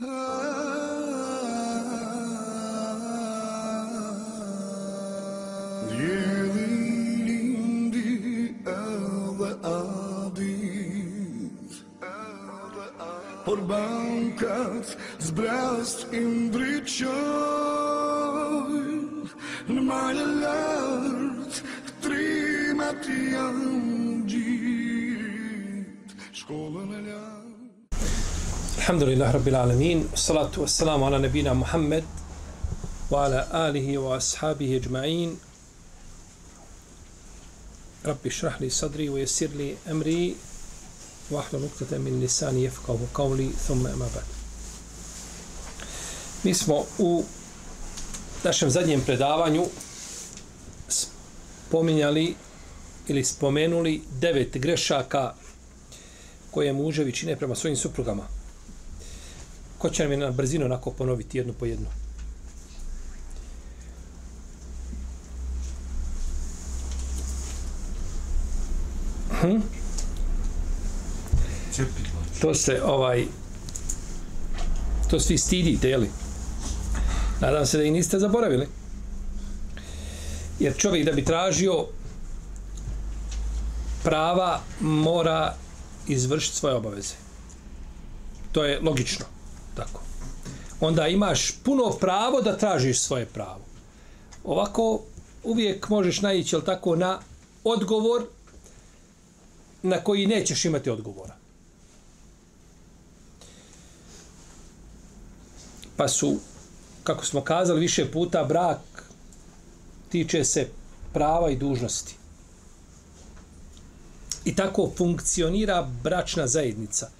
Djelilindi 0.00 0.08
edhe 8.64 9.50
adit 9.72 11.72
Por 13.44 13.60
bankat 13.68 14.96
zbrast 15.20 16.08
indriqoj 16.16 17.12
Në 19.68 19.80
majë 19.84 20.24
lartë 20.40 21.60
trimat 22.00 23.04
janë 23.04 24.24
gjit. 24.32 26.08
Shkollë 26.40 26.79
Alhamdulillah 28.90 29.32
Rabbil 29.32 29.54
Alamin 29.54 30.08
Salatu 30.18 30.66
wassalamu 30.66 31.06
ala 31.06 31.20
nabina 31.20 31.54
Muhammed 31.54 32.02
Wa 33.08 33.26
ala 33.26 33.46
alihi 33.70 33.96
wa 33.96 34.16
ashabihi 34.16 34.80
ajma'in 34.82 35.36
Rabbi 38.02 38.30
šrah 38.30 38.58
li 38.60 38.66
sadri 38.66 39.06
wa 39.08 39.22
jesir 39.22 39.54
li 39.54 39.78
emri 39.86 40.34
ahlu 41.30 41.60
nuktete 41.60 42.02
min 42.02 42.18
lisani 42.18 42.66
jefkavu 42.66 43.06
kavli, 43.14 43.52
thumme 43.66 43.90
ema 43.94 44.08
bad. 44.10 44.26
Mi 46.42 46.54
smo 46.54 46.84
u 46.98 47.24
našem 48.44 48.70
zadnjem 48.70 49.00
predavanju 49.06 49.66
spominjali 50.88 52.34
ili 53.08 53.24
spomenuli 53.24 54.02
devet 54.20 54.58
grešaka 54.58 55.34
koje 56.50 56.72
muževi 56.72 57.12
čine 57.12 57.36
prema 57.36 57.54
svojim 57.54 57.76
suprugama. 57.76 58.39
Ko 59.80 59.90
će 59.90 60.02
nam 60.02 60.12
je 60.12 60.18
na 60.18 60.30
brzinu 60.30 60.64
onako 60.64 60.90
ponoviti 60.90 61.38
jednu 61.38 61.52
po 61.52 61.66
jednu? 61.66 61.86
Hm? 69.40 69.56
To 72.40 72.54
se 72.54 72.82
ovaj 72.84 73.24
to 75.10 75.20
svi 75.20 75.38
stidite, 75.38 75.88
jeli? 75.88 76.10
Nadam 77.40 77.66
se 77.66 77.78
da 77.78 77.84
i 77.84 77.90
niste 77.90 78.18
zaboravili. 78.18 78.68
Jer 80.58 80.76
čovjek 80.76 81.06
da 81.06 81.12
bi 81.12 81.24
tražio 81.24 81.86
prava 84.02 84.60
mora 84.80 85.54
izvršiti 86.08 86.56
svoje 86.56 86.74
obaveze. 86.74 87.14
To 88.52 88.64
je 88.64 88.80
logično. 88.80 89.39
Tako. 89.74 90.02
Onda 90.80 91.08
imaš 91.08 91.52
puno 91.64 91.90
pravo 91.90 92.40
da 92.40 92.56
tražiš 92.56 93.00
svoje 93.00 93.26
pravo. 93.26 93.60
Ovako 94.44 95.00
uvijek 95.44 95.88
možeš 95.88 96.20
naići, 96.20 96.54
jel 96.54 96.62
tako, 96.62 96.96
na 96.96 97.18
odgovor 97.64 98.22
na 99.82 100.04
koji 100.04 100.26
nećeš 100.26 100.64
imati 100.64 100.90
odgovora. 100.90 101.40
pa 106.00 106.08
su, 106.08 106.36
kako 107.04 107.24
smo 107.24 107.40
kazali 107.40 107.80
više 107.80 108.10
puta, 108.12 108.44
brak 108.44 109.04
tiče 110.08 110.44
se 110.44 110.68
prava 111.12 111.50
i 111.50 111.56
dužnosti. 111.56 112.14
I 114.44 114.54
tako 114.56 114.90
funkcionira 114.96 115.88
bračna 116.02 116.46
zajednica. 116.46 117.10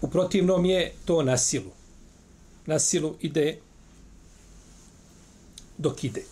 U 0.00 0.08
protivnom 0.08 0.64
je 0.64 0.92
to 1.04 1.22
na 1.22 1.38
silu. 1.38 1.70
Na 2.66 2.78
silu 2.78 3.16
ide 3.20 3.58
dok 5.78 6.04
ide. 6.04 6.22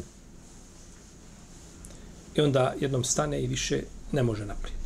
I 2.35 2.41
onda 2.41 2.75
jednom 2.81 3.05
stane 3.05 3.43
i 3.43 3.47
više 3.47 3.83
ne 4.13 4.23
može 4.23 4.47
naprijed. 4.47 4.79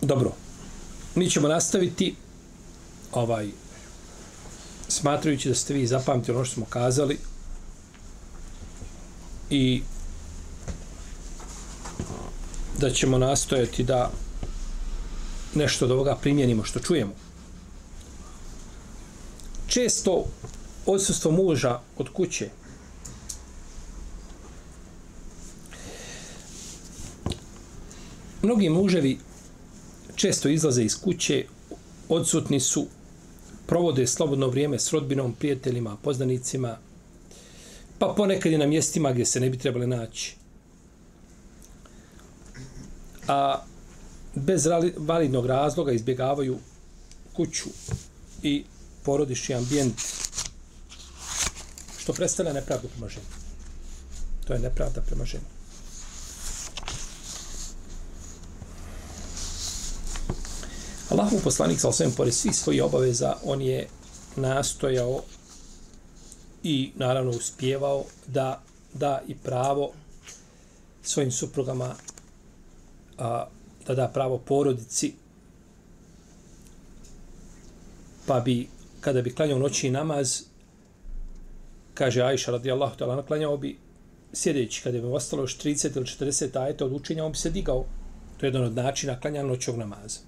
Dobro. 0.00 0.32
Mi 1.14 1.30
ćemo 1.30 1.48
nastaviti 1.48 2.14
ovaj 3.12 3.48
smatrajući 4.88 5.48
da 5.48 5.54
ste 5.54 5.74
vi 5.74 5.86
zapamtili 5.86 6.36
ono 6.36 6.44
što 6.44 6.54
smo 6.54 6.64
kazali 6.64 7.18
i 9.50 9.82
da 12.78 12.90
ćemo 12.90 13.18
nastojati 13.18 13.84
da 13.84 14.10
nešto 15.54 15.84
od 15.84 15.90
ovoga 15.90 16.16
primjenimo 16.22 16.64
što 16.64 16.80
čujemo. 16.80 17.12
Često 19.66 20.24
odsustvo 20.86 21.30
muža 21.30 21.80
od 21.98 22.08
kuće 22.08 22.50
mnogi 28.42 28.68
muževi 28.68 29.18
često 30.14 30.48
izlaze 30.48 30.82
iz 30.82 31.00
kuće 31.00 31.44
odsutni 32.08 32.60
su 32.60 32.86
provode 33.66 34.06
slobodno 34.06 34.48
vrijeme 34.48 34.78
s 34.78 34.92
rodbinom, 34.92 35.32
prijateljima, 35.32 35.96
poznanicima, 36.02 36.78
pa 37.98 38.14
ponekad 38.16 38.52
i 38.52 38.58
na 38.58 38.66
mjestima 38.66 39.12
gdje 39.12 39.26
se 39.26 39.40
ne 39.40 39.50
bi 39.50 39.58
trebali 39.58 39.86
naći. 39.86 40.36
A 43.28 43.62
bez 44.34 44.66
validnog 44.96 45.46
razloga 45.46 45.92
izbjegavaju 45.92 46.58
kuću 47.32 47.68
i 48.42 48.64
porodični 49.02 49.54
ambijent, 49.54 50.00
što 51.98 52.12
predstavlja 52.12 52.52
nepravdu 52.52 52.88
prema 52.88 53.08
ženi. 53.08 53.26
To 54.46 54.52
je 54.52 54.58
nepravda 54.58 55.00
prema 55.00 55.24
ženi. 55.24 55.44
Allahov 61.10 61.40
poslanik 61.44 61.80
sa 61.80 61.88
osvijem 61.88 62.12
pored 62.12 62.34
svih 62.34 62.56
svojih 62.56 62.82
obaveza, 62.82 63.36
on 63.44 63.62
je 63.62 63.88
nastojao 64.36 65.22
i 66.62 66.92
naravno 66.96 67.30
uspjevao 67.30 68.04
da 68.26 68.62
da 68.94 69.22
i 69.26 69.34
pravo 69.34 69.92
svojim 71.02 71.32
suprugama 71.32 71.94
a, 73.18 73.46
da 73.88 73.94
da 73.94 74.08
pravo 74.08 74.38
porodici 74.38 75.12
pa 78.26 78.40
bi 78.40 78.68
kada 79.00 79.22
bi 79.22 79.34
klanjao 79.34 79.58
noći 79.58 79.90
namaz 79.90 80.42
kaže 81.94 82.22
Ajša 82.22 82.50
radijallahu 82.50 82.96
ta'ala 82.98 83.12
ono 83.12 83.22
klanjao 83.22 83.56
bi 83.56 83.76
sjedeći 84.32 84.82
kada 84.82 84.98
bi 84.98 85.06
ostalo 85.06 85.42
još 85.42 85.58
30 85.58 85.96
ili 85.96 86.30
40 86.30 86.60
ajeta 86.60 86.84
od 86.84 86.92
učenja 86.92 87.24
on 87.24 87.32
bi 87.32 87.38
se 87.38 87.50
digao. 87.50 87.84
To 88.36 88.46
je 88.46 88.48
jedan 88.48 88.64
od 88.64 88.74
načina 88.74 89.20
klanja 89.20 89.42
noćog 89.42 89.78
namaza. 89.78 90.20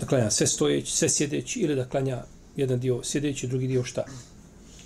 Da 0.00 0.06
klanja 0.06 0.30
sve 0.30 0.46
stojeći, 0.46 0.92
sve 0.92 1.08
sjedeći 1.08 1.60
ili 1.60 1.74
da 1.74 1.88
klanja 1.88 2.24
jedan 2.56 2.80
dio 2.80 3.02
sjedeći, 3.02 3.46
drugi 3.46 3.66
dio 3.66 3.84
šta? 3.84 4.04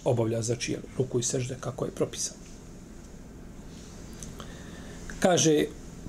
Obavlja 0.05 0.43
za 0.43 0.57
čijel, 0.57 0.81
ruku 0.99 1.21
i 1.21 1.23
sežde 1.23 1.57
kako 1.61 1.85
je 1.85 1.91
propisano. 1.91 2.48
Kaže, 5.21 5.65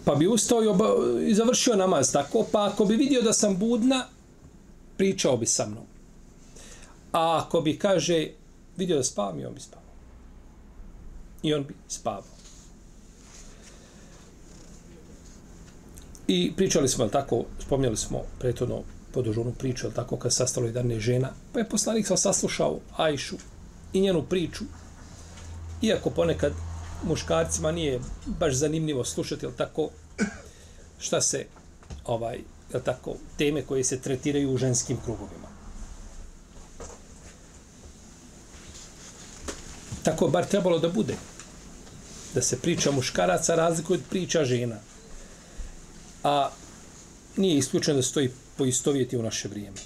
pa 0.05 0.15
bi 0.15 0.27
ustao 0.27 0.63
i, 0.63 0.67
oba, 0.67 0.89
i 1.27 1.33
završio 1.33 1.75
namaz 1.75 2.11
tako, 2.11 2.45
pa 2.51 2.65
ako 2.65 2.85
bi 2.85 2.95
vidio 2.95 3.21
da 3.21 3.33
sam 3.33 3.57
budna, 3.57 4.05
pričao 4.97 5.37
bi 5.37 5.45
sa 5.45 5.65
mnom. 5.65 5.85
A 7.11 7.43
ako 7.43 7.61
bi, 7.61 7.77
kaže, 7.77 8.27
vidio 8.77 8.97
da 8.97 9.03
spavam, 9.03 9.39
i 9.39 9.45
on 9.45 9.53
bi 9.53 9.59
spavao. 9.59 9.89
I 11.43 11.53
on 11.53 11.63
bi 11.63 11.73
spavao. 11.87 12.39
I 16.27 16.53
pričali 16.55 16.89
smo, 16.89 17.07
tako, 17.07 17.45
spomnjali 17.59 17.97
smo 17.97 18.21
prethodno 18.39 18.81
podužunu 19.12 19.51
priču, 19.57 19.88
jel 19.88 19.94
tako, 19.94 20.17
kad 20.17 20.33
sastalo 20.33 20.67
jedan 20.67 21.00
žena, 21.00 21.29
pa 21.53 21.59
je 21.59 21.69
poslanik 21.69 22.07
sam 22.07 22.17
saslušao 22.17 22.79
Ajšu 22.97 23.35
i 23.94 24.01
njenu 24.01 24.23
priču, 24.29 24.63
iako 25.81 26.09
ponekad 26.09 26.53
muškarcima 27.04 27.72
nije 27.72 28.00
baš 28.25 28.54
zanimljivo 28.54 29.06
slušati, 29.06 29.46
jel 29.46 29.51
tako, 29.57 29.90
šta 31.00 31.22
se, 31.22 31.46
ovaj, 32.06 32.40
jel 32.74 32.81
tako, 32.81 33.16
teme 33.38 33.62
koje 33.62 33.84
se 33.84 34.00
tretiraju 34.00 34.51
u 34.51 34.57
ženskim 34.57 34.98
krugovima. 35.06 35.48
Tako 40.04 40.28
bar 40.28 40.46
trebalo 40.46 40.80
da 40.80 40.90
bude. 40.90 41.16
Da 42.34 42.42
se 42.42 42.60
priča 42.60 42.92
muškaraca 42.92 43.56
razlikuje 43.56 43.98
od 43.98 44.04
priča 44.10 44.46
žena. 44.46 44.75
A 46.24 46.50
nije 47.38 47.57
isključeno 47.57 47.98
da 47.98 48.04
stoji 48.04 48.31
poistovjeti 48.57 49.18
u 49.18 49.24
naše 49.24 49.48
vrijeme. 49.48 49.78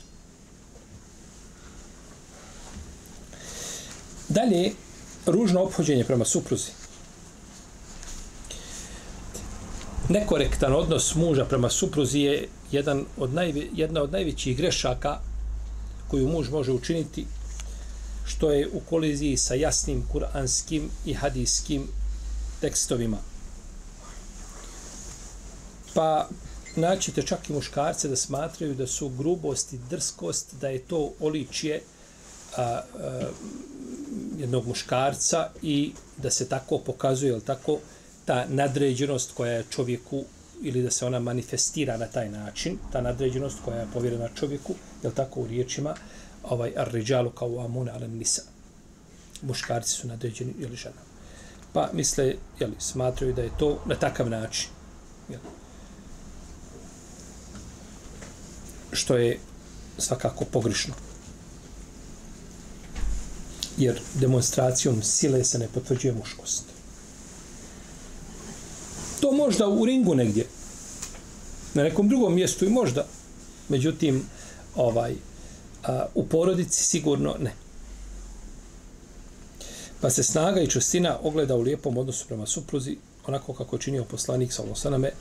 Dalje, 4.29 4.71
ružno 5.25 5.61
ophođenje 5.61 6.03
prema 6.03 6.25
supruzi. 6.25 6.82
Nekorektan 10.13 10.73
odnos 10.73 11.15
muža 11.15 11.45
prema 11.45 11.69
supruzi 11.69 12.19
je 12.19 12.47
jedan 12.71 13.05
od 13.17 13.33
najve, 13.33 13.67
jedna 13.73 14.01
od 14.01 14.11
najvećih 14.11 14.57
grešaka 14.57 15.19
koju 16.07 16.27
muž 16.27 16.49
može 16.49 16.71
učiniti 16.71 17.25
što 18.25 18.51
je 18.51 18.67
u 18.73 18.79
koliziji 18.79 19.37
sa 19.37 19.53
jasnim 19.53 20.03
kuranskim 20.11 20.89
i 21.05 21.13
hadijskim 21.13 21.87
tekstovima. 22.61 23.17
Pa 25.93 26.27
naćete 26.75 27.21
čak 27.21 27.49
i 27.49 27.53
muškarce 27.53 28.07
da 28.07 28.15
smatraju 28.15 28.75
da 28.75 28.87
su 28.87 29.09
grubost 29.09 29.73
i 29.73 29.79
drskost, 29.89 30.55
da 30.61 30.69
je 30.69 30.79
to 30.79 31.11
oličje 31.19 31.81
a, 32.57 32.61
a, 32.61 32.81
jednog 34.37 34.67
muškarca 34.67 35.49
i 35.61 35.91
da 36.17 36.31
se 36.31 36.49
tako 36.49 36.77
pokazuje, 36.77 37.29
jel 37.29 37.41
tako, 37.41 37.79
ta 38.25 38.45
nadređenost 38.49 39.31
koja 39.33 39.51
je 39.51 39.65
čovjeku 39.69 40.23
ili 40.61 40.83
da 40.83 40.91
se 40.91 41.05
ona 41.05 41.19
manifestira 41.19 41.97
na 41.97 42.05
taj 42.07 42.29
način, 42.29 42.77
ta 42.91 43.01
nadređenost 43.01 43.57
koja 43.65 43.79
je 43.79 43.87
povjerena 43.93 44.29
čovjeku, 44.35 44.75
je 45.03 45.09
li 45.09 45.15
tako 45.15 45.41
u 45.41 45.47
riječima, 45.47 45.95
ovaj 46.43 46.73
ar-ređalu 46.77 47.31
kao 47.31 47.65
amuna 47.65 47.91
ala 47.93 48.07
nisa. 48.07 48.41
Muškarci 49.41 49.91
su 49.91 50.07
nadređeni 50.07 50.53
ili 50.59 50.75
žena. 50.75 51.01
Pa 51.73 51.89
misle, 51.93 52.35
jel, 52.59 52.69
smatraju 52.79 53.33
da 53.33 53.41
je 53.41 53.57
to 53.59 53.79
na 53.85 53.95
takav 53.95 54.29
način. 54.29 54.69
Jel. 55.29 55.39
Što 58.91 59.17
je 59.17 59.39
svakako 59.97 60.45
pogrešno. 60.45 60.93
Jer 63.77 64.01
demonstracijom 64.13 65.03
sile 65.03 65.43
se 65.43 65.59
ne 65.59 65.67
potvrđuje 65.67 66.13
muškost. 66.13 66.72
To 69.23 69.31
možda 69.31 69.67
u 69.67 69.85
ringu 69.85 70.15
negdje. 70.15 70.45
Na 71.73 71.83
nekom 71.83 72.09
drugom 72.09 72.35
mjestu 72.35 72.65
i 72.65 72.69
možda. 72.69 73.05
Međutim, 73.69 74.23
ovaj, 74.75 75.15
a, 75.83 76.05
u 76.15 76.25
porodici 76.25 76.83
sigurno 76.83 77.35
ne. 77.39 77.53
Pa 80.01 80.09
se 80.09 80.23
snaga 80.23 80.61
i 80.61 80.67
čustina 80.67 81.17
ogleda 81.23 81.55
u 81.55 81.61
lijepom 81.61 81.97
odnosu 81.97 82.27
prema 82.27 82.45
supruzi, 82.45 82.97
onako 83.27 83.53
kako 83.53 83.75
je 83.75 83.81
činio 83.81 84.03
poslanik 84.03 84.53
sa 84.53 84.63
Losaname, 84.63 85.11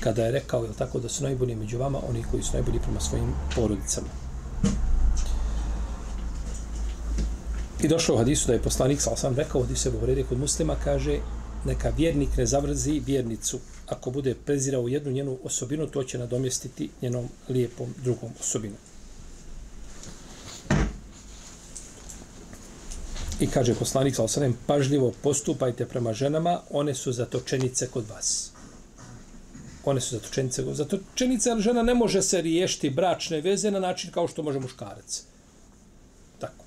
kada 0.00 0.24
je 0.24 0.32
rekao, 0.32 0.64
jel 0.64 0.74
tako, 0.74 1.00
da 1.00 1.08
su 1.08 1.24
najbolji 1.24 1.56
među 1.56 1.78
vama 1.78 2.00
oni 2.08 2.24
koji 2.30 2.42
su 2.42 2.52
najbolji 2.52 2.80
prema 2.80 3.00
svojim 3.00 3.32
porodicama. 3.54 4.08
I 7.82 7.88
došlo 7.88 8.14
u 8.14 8.18
hadisu 8.18 8.46
da 8.46 8.52
je 8.52 8.62
poslanik 8.62 9.00
sa 9.00 9.10
Losaname 9.10 9.42
rekao, 9.42 9.60
ovdje 9.60 9.76
se 9.76 9.88
u 9.88 10.24
kod 10.28 10.38
muslima, 10.38 10.76
kaže, 10.84 11.18
neka 11.64 11.92
vjernik 11.96 12.36
ne 12.36 12.46
zavrzi 12.46 13.02
vjernicu. 13.06 13.60
Ako 13.86 14.10
bude 14.10 14.34
prezirao 14.34 14.88
jednu 14.88 15.12
njenu 15.12 15.38
osobinu, 15.44 15.86
to 15.86 16.04
će 16.04 16.18
nadomjestiti 16.18 16.90
njenom 17.02 17.28
lijepom 17.48 17.94
drugom 18.04 18.30
osobinom. 18.40 18.78
I 23.40 23.46
kaže 23.46 23.74
poslanik 23.74 24.14
sa 24.16 24.24
osanem, 24.24 24.56
pažljivo 24.66 25.12
postupajte 25.22 25.86
prema 25.86 26.12
ženama, 26.12 26.60
one 26.70 26.94
su 26.94 27.12
zatočenice 27.12 27.86
kod 27.86 28.08
vas. 28.08 28.50
One 29.84 30.00
su 30.00 30.14
zatočenice 30.14 30.62
kod 30.62 30.68
vas. 30.68 30.76
Zatočenice, 30.76 31.50
ali 31.50 31.62
žena 31.62 31.82
ne 31.82 31.94
može 31.94 32.22
se 32.22 32.40
riješiti 32.40 32.90
bračne 32.90 33.40
veze 33.40 33.70
na 33.70 33.80
način 33.80 34.10
kao 34.10 34.28
što 34.28 34.42
može 34.42 34.60
muškarac. 34.60 35.22
Tako. 36.38 36.64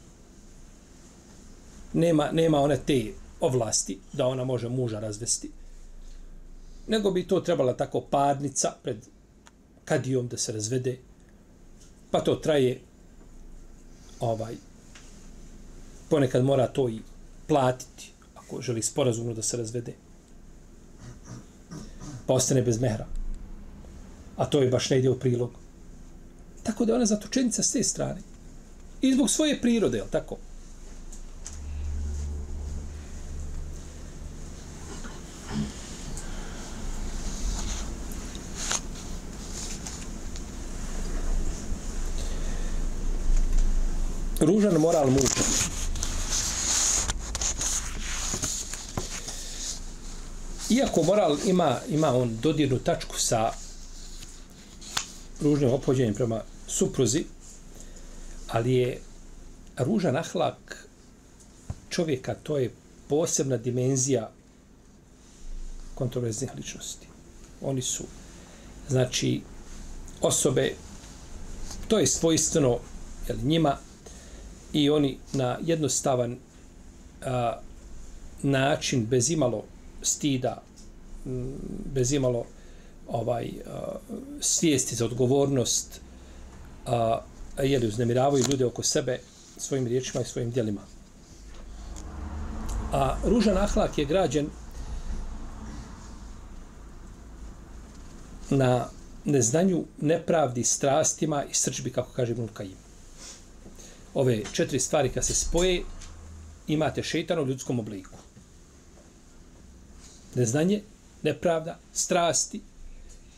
Nema, 1.94 2.32
nema 2.32 2.60
one 2.60 2.78
te 2.86 3.14
ovlasti 3.46 4.00
da 4.14 4.28
ona 4.28 4.44
može 4.44 4.70
muža 4.70 5.00
razvesti. 5.00 5.52
Nego 6.88 7.12
bi 7.12 7.28
to 7.28 7.40
trebala 7.40 7.78
tako 7.78 8.02
parnica 8.02 8.74
pred 8.84 8.98
kadijom 9.86 10.28
da 10.28 10.38
se 10.38 10.52
razvede. 10.52 10.98
Pa 12.12 12.22
to 12.22 12.36
traje 12.36 12.82
ovaj 14.20 14.56
ponekad 16.10 16.46
mora 16.46 16.68
to 16.68 16.90
i 16.90 17.00
platiti 17.48 18.12
ako 18.36 18.62
želi 18.62 18.82
sporazumno 18.82 19.34
da 19.34 19.42
se 19.42 19.58
razvede. 19.58 19.94
Pa 22.28 22.34
ostane 22.34 22.62
bez 22.62 22.82
mehra. 22.82 23.08
A 24.38 24.46
to 24.46 24.62
je 24.62 24.70
baš 24.70 24.90
ne 24.90 25.00
ide 25.00 25.10
u 25.10 25.20
prilog. 25.20 25.52
Tako 26.64 26.86
da 26.86 26.96
ona 26.96 27.06
zatočenica 27.06 27.64
s 27.64 27.72
te 27.72 27.84
strane. 27.84 28.22
I 29.02 29.14
zbog 29.14 29.30
svoje 29.30 29.62
prirode, 29.62 29.98
je 29.98 30.04
tako? 30.12 30.38
Ružan 44.46 44.74
moral 44.74 45.10
muža. 45.10 45.44
Iako 50.70 51.04
moral 51.04 51.38
ima, 51.46 51.80
ima 51.90 52.16
on 52.16 52.38
dodirnu 52.42 52.80
tačku 52.80 53.20
sa 53.20 53.52
ružnim 55.42 55.74
opođenjem 55.74 56.14
prema 56.14 56.42
supruzi, 56.68 57.24
ali 58.48 58.74
je 58.74 59.02
ružan 59.78 60.18
ahlak 60.18 60.88
čovjeka, 61.90 62.36
to 62.44 62.58
je 62.58 62.74
posebna 63.08 63.58
dimenzija 63.58 64.32
kontroverznih 65.96 66.50
ličnosti. 66.56 67.08
Oni 67.62 67.82
su, 67.82 68.04
znači, 68.90 69.42
osobe, 70.22 70.74
to 71.88 72.00
je 72.00 72.08
svojstveno 72.08 72.80
jel, 73.28 73.38
njima 73.44 73.78
i 74.76 74.90
oni 74.90 75.18
na 75.34 75.58
jednostavan 75.62 76.38
a, 77.26 77.60
način, 78.44 79.06
bez 79.06 79.30
imalo 79.30 79.64
stida, 80.02 80.62
bez 81.94 82.12
imalo 82.12 82.46
ovaj, 83.08 83.52
a, 83.68 83.96
svijesti 84.40 84.96
za 84.96 85.06
odgovornost, 85.06 86.02
a, 86.86 87.20
a 87.58 87.64
jeli, 87.64 87.88
uznemiravaju 87.88 88.44
ljude 88.52 88.66
oko 88.66 88.84
sebe 88.84 89.20
svojim 89.58 89.88
riječima 89.88 90.22
i 90.22 90.26
svojim 90.26 90.52
djelima. 90.52 90.82
A 92.92 93.18
ružan 93.26 93.58
ahlak 93.58 93.98
je 93.98 94.06
građen 94.06 94.50
na 98.50 98.88
neznanju 99.26 99.84
nepravdi, 100.02 100.64
strastima 100.64 101.44
i 101.44 101.54
srčbi, 101.54 101.92
kako 101.92 102.12
kaže 102.16 102.32
Ibn 102.32 102.48
Kajim 102.54 102.85
ove 104.16 104.44
četiri 104.54 104.80
stvari 104.80 105.10
kad 105.10 105.26
se 105.26 105.34
spoje, 105.34 105.84
imate 106.68 107.04
šeitan 107.04 107.40
u 107.40 107.46
ljudskom 107.46 107.80
obliku. 107.80 108.18
Neznanje, 110.36 110.82
nepravda, 111.24 111.80
strasti 111.94 112.62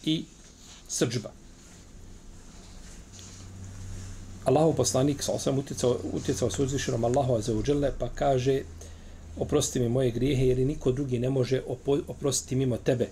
i 0.03 0.25
srđba. 0.87 1.31
Allahov 4.43 4.73
poslanik 4.73 5.23
sa 5.23 5.31
osam 5.31 5.59
utjecao, 5.59 5.97
utjecao 6.13 6.49
se 6.51 6.63
uzvišenom 6.63 7.03
Allahu 7.03 7.41
za 7.41 7.53
pa 7.99 8.09
kaže 8.09 8.61
oprosti 9.39 9.79
mi 9.79 9.89
moje 9.89 10.11
grijehe 10.11 10.47
jer 10.47 10.57
niko 10.57 10.91
drugi 10.91 11.19
ne 11.19 11.29
može 11.29 11.61
oprostiti 12.07 12.55
mimo 12.55 12.77
tebe 12.77 13.09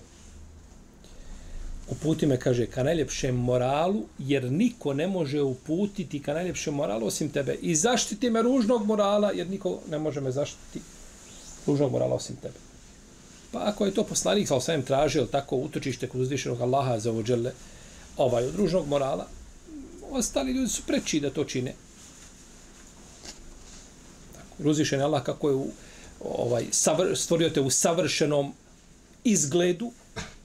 uputi 1.90 2.26
me, 2.26 2.40
kaže, 2.40 2.66
ka 2.66 2.82
najljepšem 2.82 3.34
moralu, 3.34 4.04
jer 4.18 4.50
niko 4.52 4.94
ne 4.94 5.06
može 5.06 5.42
uputiti 5.42 6.22
ka 6.22 6.34
najljepšem 6.34 6.74
moralu 6.74 7.06
osim 7.06 7.28
tebe. 7.30 7.54
I 7.62 7.74
zaštiti 7.74 8.30
me 8.30 8.42
ružnog 8.42 8.86
morala, 8.86 9.30
jer 9.30 9.50
niko 9.50 9.78
ne 9.90 9.98
može 9.98 10.20
me 10.20 10.32
zaštiti 10.32 10.80
ružnog 11.66 11.92
morala 11.92 12.14
osim 12.14 12.36
tebe. 12.36 12.58
Pa 13.52 13.62
ako 13.64 13.86
je 13.86 13.94
to 13.94 14.04
poslanik 14.04 14.48
sa 14.48 14.56
osvijem 14.56 14.82
tražio 14.82 15.26
tako 15.26 15.56
utočište 15.56 16.08
kod 16.08 16.20
uzvišenog 16.20 16.60
Allaha 16.60 16.98
za 16.98 17.12
ođele, 17.12 17.52
ovaj, 18.16 18.44
od 18.44 18.54
ružnog 18.54 18.88
morala, 18.88 19.26
ostali 20.10 20.52
ljudi 20.52 20.68
su 20.68 20.82
preči 20.86 21.20
da 21.20 21.30
to 21.30 21.44
čine. 21.44 21.74
Tako, 24.32 24.70
uzvišen 24.70 25.02
Allah 25.02 25.22
kako 25.22 25.48
je 25.48 25.54
u, 25.54 25.70
ovaj, 26.20 26.64
savr, 26.70 27.16
stvorio 27.16 27.50
te 27.50 27.60
u 27.60 27.70
savršenom 27.70 28.52
izgledu, 29.24 29.92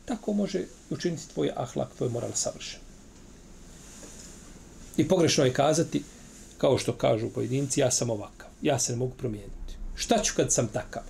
tako 0.05 0.33
može 0.33 0.65
učiniti 0.91 1.27
tvoj 1.33 1.51
ahlak, 1.55 1.89
tvoj 1.97 2.09
moral 2.09 2.31
savršen. 2.33 2.79
I 4.97 5.07
pogrešno 5.07 5.45
je 5.45 5.53
kazati, 5.53 6.03
kao 6.57 6.77
što 6.77 6.93
kažu 6.93 7.29
pojedinci, 7.29 7.79
ja 7.79 7.91
sam 7.91 8.09
ovakav, 8.09 8.49
ja 8.61 8.79
se 8.79 8.91
ne 8.91 8.97
mogu 8.97 9.13
promijeniti. 9.17 9.75
Šta 9.95 10.23
ću 10.23 10.33
kad 10.35 10.53
sam 10.53 10.67
takav? 10.67 11.03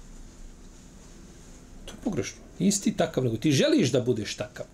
To 1.86 1.94
je 1.94 1.98
pogrešno. 2.04 2.38
Nisi 2.60 2.84
ti 2.84 2.98
takav, 2.98 3.24
nego 3.24 3.38
ti 3.38 3.52
želiš 3.52 3.92
da 3.92 4.02
budeš 4.02 4.36
takav. 4.36 4.66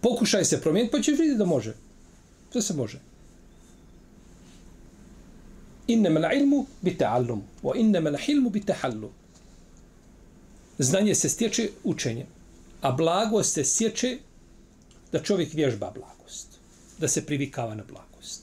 Pokušaj 0.00 0.44
se 0.44 0.60
promijeniti, 0.60 0.92
pa 0.92 1.02
ćeš 1.02 1.18
vidjeti 1.18 1.38
da 1.38 1.44
može. 1.44 1.74
Sve 2.52 2.62
se 2.62 2.74
može. 2.74 3.00
Innama 5.86 6.32
ilmu 6.32 6.66
bi 6.82 6.96
ta'allum, 7.00 7.40
wa 7.62 7.76
innama 7.76 8.18
hilmu 8.18 8.50
bi 8.50 8.60
ta'allum. 8.60 9.10
Znanje 10.78 11.14
se 11.14 11.28
stječe 11.28 11.70
učenjem 11.84 12.26
A 12.80 12.92
blago 12.92 13.42
se 13.42 13.64
stječe 13.64 14.18
da 15.12 15.22
čovjek 15.22 15.54
vježba 15.54 15.90
blagost. 15.94 16.48
Da 16.98 17.08
se 17.08 17.26
privikava 17.26 17.74
na 17.74 17.84
blagost. 17.88 18.42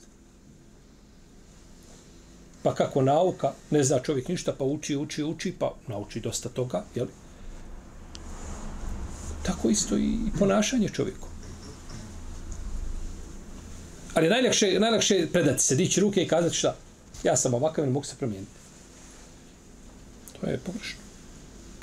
Pa 2.62 2.74
kako 2.74 3.02
nauka, 3.02 3.52
ne 3.70 3.84
zna 3.84 4.00
čovjek 4.00 4.28
ništa, 4.28 4.52
pa 4.58 4.64
uči, 4.64 4.96
uči, 4.96 5.24
uči, 5.24 5.54
pa 5.58 5.74
nauči 5.86 6.20
dosta 6.20 6.48
toga, 6.48 6.84
jel? 6.94 7.06
Tako 9.42 9.70
isto 9.70 9.98
i 9.98 10.18
ponašanje 10.38 10.88
čovjeku. 10.88 11.28
Ali 14.14 14.28
najlakše, 14.28 14.80
najlakše 14.80 15.14
je 15.14 15.32
predati 15.32 15.62
se, 15.62 15.74
dići 15.76 16.00
ruke 16.00 16.22
i 16.22 16.28
kazati 16.28 16.56
šta? 16.56 16.76
Ja 17.22 17.36
sam 17.36 17.54
ovakav 17.54 17.84
i 17.84 17.86
ne 17.86 17.92
mogu 17.92 18.06
se 18.06 18.16
promijeniti. 18.18 18.52
To 20.40 20.46
je 20.46 20.58
pogrešno. 20.58 21.00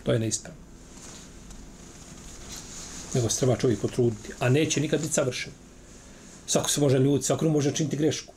To 0.03 0.13
je 0.13 0.19
neispravno. 0.19 0.62
Nego 3.13 3.29
se 3.29 3.39
treba 3.39 3.57
čovjek 3.57 3.81
potruditi. 3.81 4.33
A 4.39 4.49
neće 4.49 4.81
nikad 4.81 5.01
biti 5.01 5.13
savršen. 5.13 5.51
Svako 6.47 6.69
se 6.69 6.81
može 6.81 6.99
ljuditi, 6.99 7.25
svako 7.25 7.49
može 7.49 7.71
činiti 7.71 7.97
grešku. 7.97 8.33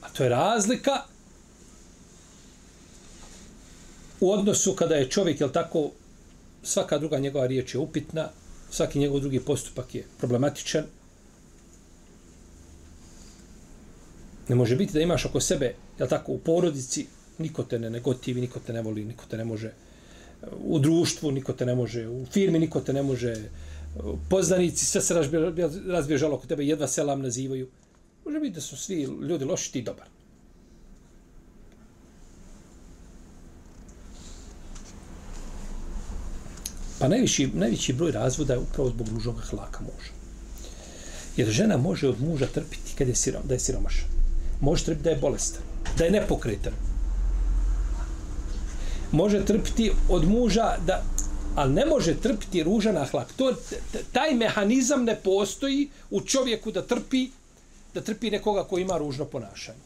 A 0.00 0.08
to 0.08 0.22
je 0.22 0.28
razlika 0.28 1.02
u 4.20 4.32
odnosu 4.32 4.74
kada 4.74 4.94
je 4.94 5.10
čovjek, 5.10 5.40
jel 5.40 5.50
tako, 5.50 5.90
svaka 6.62 6.98
druga 6.98 7.18
njegova 7.18 7.46
riječ 7.46 7.74
je 7.74 7.80
upitna, 7.80 8.28
svaki 8.70 8.98
njegov 8.98 9.20
drugi 9.20 9.40
postupak 9.40 9.94
je 9.94 10.06
problematičan. 10.18 10.84
Ne 14.48 14.54
može 14.54 14.76
biti 14.76 14.92
da 14.92 15.00
imaš 15.00 15.24
oko 15.24 15.40
sebe, 15.40 15.74
jel 15.98 16.08
tako, 16.08 16.32
u 16.32 16.38
porodici, 16.38 17.06
niko 17.38 17.62
te 17.62 17.78
ne 17.78 17.90
negotivi, 17.90 18.40
niko 18.40 18.60
te 18.60 18.72
ne 18.72 18.82
voli, 18.82 19.04
niko 19.04 19.24
te 19.30 19.36
ne 19.36 19.44
može 19.44 19.72
u 20.64 20.78
društvu, 20.78 21.30
niko 21.30 21.52
te 21.52 21.66
ne 21.66 21.74
može, 21.74 22.08
u 22.08 22.26
firmi 22.26 22.58
niko 22.58 22.80
te 22.80 22.92
ne 22.92 23.02
može, 23.02 23.36
poznanici, 24.28 24.86
sve 24.86 25.00
se 25.00 25.14
razbježalo 25.86 26.34
oko 26.34 26.46
tebe, 26.46 26.64
jedva 26.64 26.88
selam 26.88 27.22
nazivaju. 27.22 27.68
Može 28.24 28.40
biti 28.40 28.54
da 28.54 28.60
su 28.60 28.76
svi 28.76 29.02
ljudi 29.02 29.44
loši, 29.44 29.72
ti 29.72 29.82
dobar. 29.82 30.06
Pa 36.98 37.08
najviši, 37.08 37.50
najveći 37.54 37.92
broj 37.92 38.12
razvoda 38.12 38.52
je 38.52 38.58
upravo 38.58 38.88
zbog 38.88 39.08
ružnog 39.08 39.40
hlaka 39.50 39.80
muža. 39.80 40.12
Jer 41.36 41.48
žena 41.48 41.76
može 41.76 42.08
od 42.08 42.20
muža 42.20 42.46
trpiti 42.46 42.94
kad 42.98 43.08
je 43.08 43.14
sirom, 43.14 43.42
da 43.48 43.54
je 43.54 43.60
siromašan. 43.60 44.08
Može 44.60 44.84
trpiti 44.84 45.04
da 45.04 45.10
je 45.10 45.16
bolestan, 45.16 45.62
da 45.98 46.04
je 46.04 46.10
nepokretan. 46.10 46.72
Može 49.12 49.44
trpiti 49.44 49.92
od 50.08 50.28
muža 50.28 50.76
da 50.86 51.02
ali 51.54 51.72
ne 51.72 51.86
može 51.86 52.14
trpiti 52.20 52.62
ružan 52.62 52.96
ahlak. 52.96 53.32
To, 53.36 53.54
taj 54.12 54.34
mehanizam 54.34 55.04
ne 55.04 55.16
postoji 55.24 55.90
u 56.10 56.20
čovjeku 56.20 56.70
da 56.70 56.82
trpi 56.82 57.28
da 57.94 58.00
trpi 58.00 58.30
nekoga 58.30 58.64
ko 58.64 58.78
ima 58.78 58.98
ružno 58.98 59.24
ponašanje. 59.24 59.78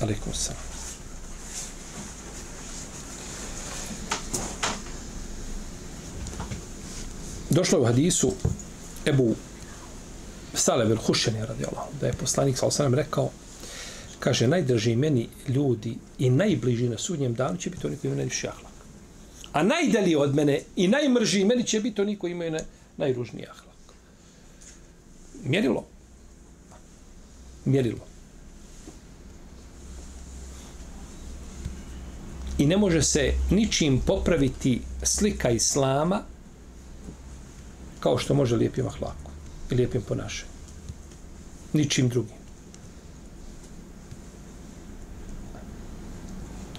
Aleikum 0.00 0.34
salam. 0.34 0.62
Došlo 7.50 7.78
je 7.78 7.82
u 7.82 7.86
hadisu 7.86 8.32
Ebu 9.06 9.34
Salem 10.56 10.88
bil 10.88 10.96
Hušeni 10.96 11.40
radi 11.46 11.64
Allah, 11.64 11.84
da 12.00 12.06
je 12.06 12.12
poslanik 12.12 12.58
sa 12.58 12.66
osanem 12.66 12.94
rekao, 12.94 13.30
kaže, 14.18 14.46
najdrži 14.48 14.96
meni 14.96 15.28
ljudi 15.48 15.96
i 16.18 16.30
najbliži 16.30 16.88
na 16.88 16.98
sudnjem 16.98 17.34
danu 17.34 17.56
će 17.56 17.70
biti 17.70 17.86
oni 17.86 17.96
koji 17.96 18.08
imaju 18.08 18.18
najviši 18.18 18.48
ahlak. 18.48 18.72
A 19.52 19.62
najdalji 19.62 20.16
od 20.16 20.34
mene 20.34 20.60
i 20.76 20.88
najmrži 20.88 21.44
meni 21.44 21.64
će 21.64 21.80
biti 21.80 22.00
oni 22.00 22.16
koji 22.18 22.32
imaju 22.32 22.58
najružniji 22.96 23.46
ahlak. 23.46 23.94
Mjerilo. 25.44 25.84
Mjerilo. 27.64 28.06
I 32.58 32.66
ne 32.66 32.76
može 32.76 33.02
se 33.02 33.32
ničim 33.50 34.00
popraviti 34.06 34.80
slika 35.02 35.50
islama 35.50 36.22
kao 38.00 38.18
što 38.18 38.34
može 38.34 38.56
lijepim 38.56 38.86
ahlakom 38.86 39.25
i 39.70 39.74
lijepim 39.74 40.02
ponašanjem. 40.02 40.54
Ničim 41.72 42.08
drugim. 42.08 42.36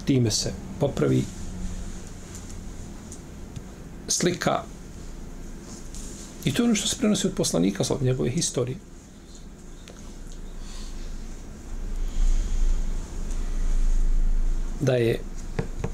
Time 0.04 0.30
se 0.30 0.52
popravi 0.80 1.24
slika 4.08 4.62
i 6.44 6.52
to 6.52 6.62
je 6.62 6.64
ono 6.64 6.74
što 6.74 6.88
se 6.88 6.96
prenosi 6.96 7.26
od 7.26 7.32
poslanika 7.34 7.84
od 7.90 8.02
njegove 8.02 8.30
historije. 8.30 8.76
Da 14.80 14.94
je 14.94 15.20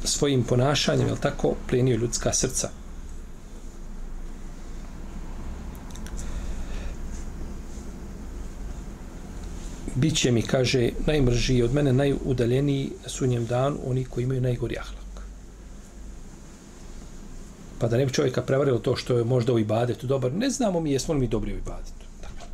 svojim 0.04 0.44
ponašanjem, 0.44 1.08
je 1.08 1.20
tako, 1.20 1.54
plenio 1.68 1.96
ljudska 1.96 2.32
srca. 2.32 2.83
Biće 10.04 10.32
mi, 10.32 10.42
kaže, 10.42 10.90
najmržiji 11.06 11.62
od 11.62 11.74
mene, 11.74 11.92
najudaljeniji 11.92 12.90
na 13.02 13.08
sunjem 13.08 13.46
danu, 13.46 13.76
oni 13.86 14.04
koji 14.04 14.24
imaju 14.24 14.40
najgori 14.40 14.76
ahlak. 14.78 15.22
Pa 17.78 17.88
da 17.88 17.96
ne 17.96 18.06
bi 18.06 18.12
čovjeka 18.12 18.42
prevarilo 18.42 18.78
to 18.78 18.96
što 18.96 19.16
je 19.18 19.24
možda 19.24 19.52
u 19.52 19.58
ibadetu 19.58 20.06
dobar, 20.06 20.32
ne 20.32 20.50
znamo 20.50 20.80
mi 20.80 20.92
jesmo 20.92 21.14
li 21.14 21.20
mi 21.20 21.28
dobri 21.28 21.54
u 21.54 21.56
ibadetu. 21.56 22.04
Dakle. 22.20 22.46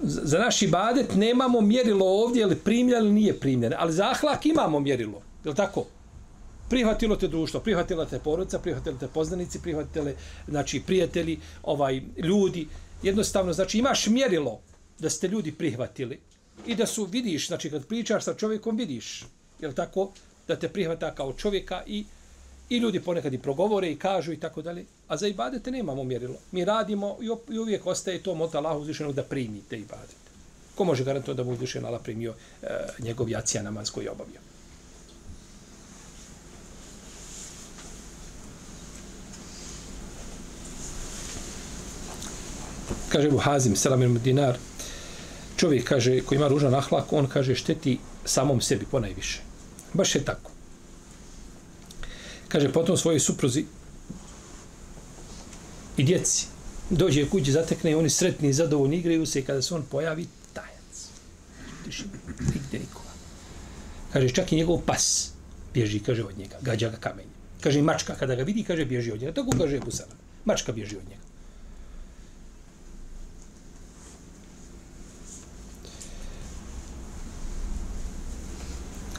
Za 0.00 0.38
naš 0.38 0.62
ibadet 0.62 1.14
nemamo 1.14 1.60
mjerilo 1.60 2.06
ovdje, 2.06 2.44
ali 2.44 2.56
primljen 2.56 3.04
ili 3.04 3.12
nije 3.12 3.40
primljen, 3.40 3.74
ali 3.78 3.92
za 3.92 4.10
ahlak 4.10 4.46
imamo 4.46 4.80
mjerilo. 4.80 5.20
Je 5.44 5.54
tako? 5.54 5.84
Prihvatilo 6.70 7.16
te 7.16 7.28
društvo, 7.28 7.60
prihvatila 7.60 8.06
te 8.06 8.18
porodica, 8.18 8.58
prihvatila 8.58 8.98
te 8.98 9.08
poznanici, 9.08 9.62
prihvatile 9.62 10.14
znači, 10.48 10.80
prijatelji, 10.86 11.38
ovaj, 11.62 12.02
ljudi. 12.18 12.68
Jednostavno, 13.02 13.52
znači, 13.52 13.78
imaš 13.78 14.06
mjerilo 14.06 14.60
da 15.00 15.10
ste 15.10 15.28
ljudi 15.28 15.52
prihvatili 15.52 16.20
i 16.66 16.74
da 16.74 16.86
su, 16.86 17.04
vidiš, 17.04 17.46
znači, 17.48 17.70
kad 17.70 17.86
pričaš 17.86 18.24
sa 18.24 18.34
čovjekom, 18.34 18.76
vidiš, 18.76 19.24
je 19.60 19.74
tako, 19.74 20.10
da 20.48 20.56
te 20.56 20.68
prihvata 20.68 21.14
kao 21.14 21.32
čovjeka 21.32 21.82
i 21.86 22.04
i 22.70 22.78
ljudi 22.78 23.00
ponekad 23.00 23.34
i 23.34 23.38
progovore 23.38 23.90
i 23.90 23.96
kažu 23.98 24.32
i 24.32 24.40
tako 24.40 24.62
dalje. 24.62 24.84
A 25.08 25.16
za 25.16 25.26
ibadete 25.26 25.70
nemamo 25.70 26.04
mjerilo. 26.04 26.36
Mi 26.52 26.64
radimo 26.64 27.16
i 27.50 27.58
uvijek 27.58 27.86
ostaje 27.86 28.22
to 28.22 28.34
mota 28.34 28.58
Allahu 28.58 28.80
uzvišenog 28.80 29.14
da 29.14 29.22
primi 29.22 29.62
te 29.68 29.78
ibadete. 29.78 30.30
Ko 30.74 30.84
može 30.84 31.04
garantovati 31.04 31.36
da 31.36 31.44
mu 31.44 31.52
uzvišen 31.52 31.84
Allah 31.84 32.00
primio 32.02 32.34
e, 32.62 32.66
njegov 32.98 33.30
jacija 33.30 33.62
namaz 33.62 33.90
koji 33.90 34.04
je 34.04 34.10
obavio? 34.10 34.40
kaže 43.10 43.28
Ebu 43.28 43.38
Hazim, 43.38 43.76
selam 43.76 44.18
dinar, 44.18 44.58
čovjek 45.60 45.84
kaže, 45.84 46.20
koji 46.24 46.36
ima 46.36 46.48
ružan 46.48 46.74
ahlak, 46.74 47.12
on 47.12 47.26
kaže 47.28 47.54
šteti 47.54 47.98
samom 48.24 48.60
sebi 48.60 48.86
po 48.90 49.00
najviše. 49.00 49.42
Baš 49.92 50.14
je 50.14 50.24
tako. 50.24 50.50
Kaže, 52.48 52.72
potom 52.72 52.96
svojoj 52.96 53.20
supruzi 53.20 53.64
i 55.96 56.04
djeci 56.04 56.46
dođe 56.90 57.28
kući, 57.28 57.52
zatekne 57.52 57.96
oni 57.96 58.10
sretni 58.10 58.48
i 58.48 58.56
zadovoljni 58.56 58.96
igraju 58.96 59.26
se 59.26 59.40
i 59.40 59.42
kada 59.42 59.62
se 59.62 59.74
on 59.74 59.84
pojavi, 59.90 60.26
tajac. 60.52 61.04
Tišina, 61.84 62.18
nigde 62.40 62.78
nikoga. 62.78 63.12
Kaže, 64.12 64.28
čak 64.34 64.52
i 64.52 64.56
njegov 64.56 64.80
pas 64.86 65.30
bježi, 65.74 66.00
kaže, 66.00 66.24
od 66.24 66.38
njega, 66.38 66.58
gađa 66.60 66.88
ga 66.88 66.96
kamenje. 66.96 67.36
Kaže, 67.60 67.82
mačka, 67.82 68.14
kada 68.14 68.34
ga 68.34 68.42
vidi, 68.42 68.64
kaže, 68.64 68.84
bježi 68.84 69.12
od 69.12 69.20
njega. 69.20 69.34
Tako 69.34 69.50
kaže 69.58 69.76
Ebu 69.76 69.92
Mačka 70.44 70.72
bježi 70.72 70.96
od 70.96 71.04
njega. 71.08 71.29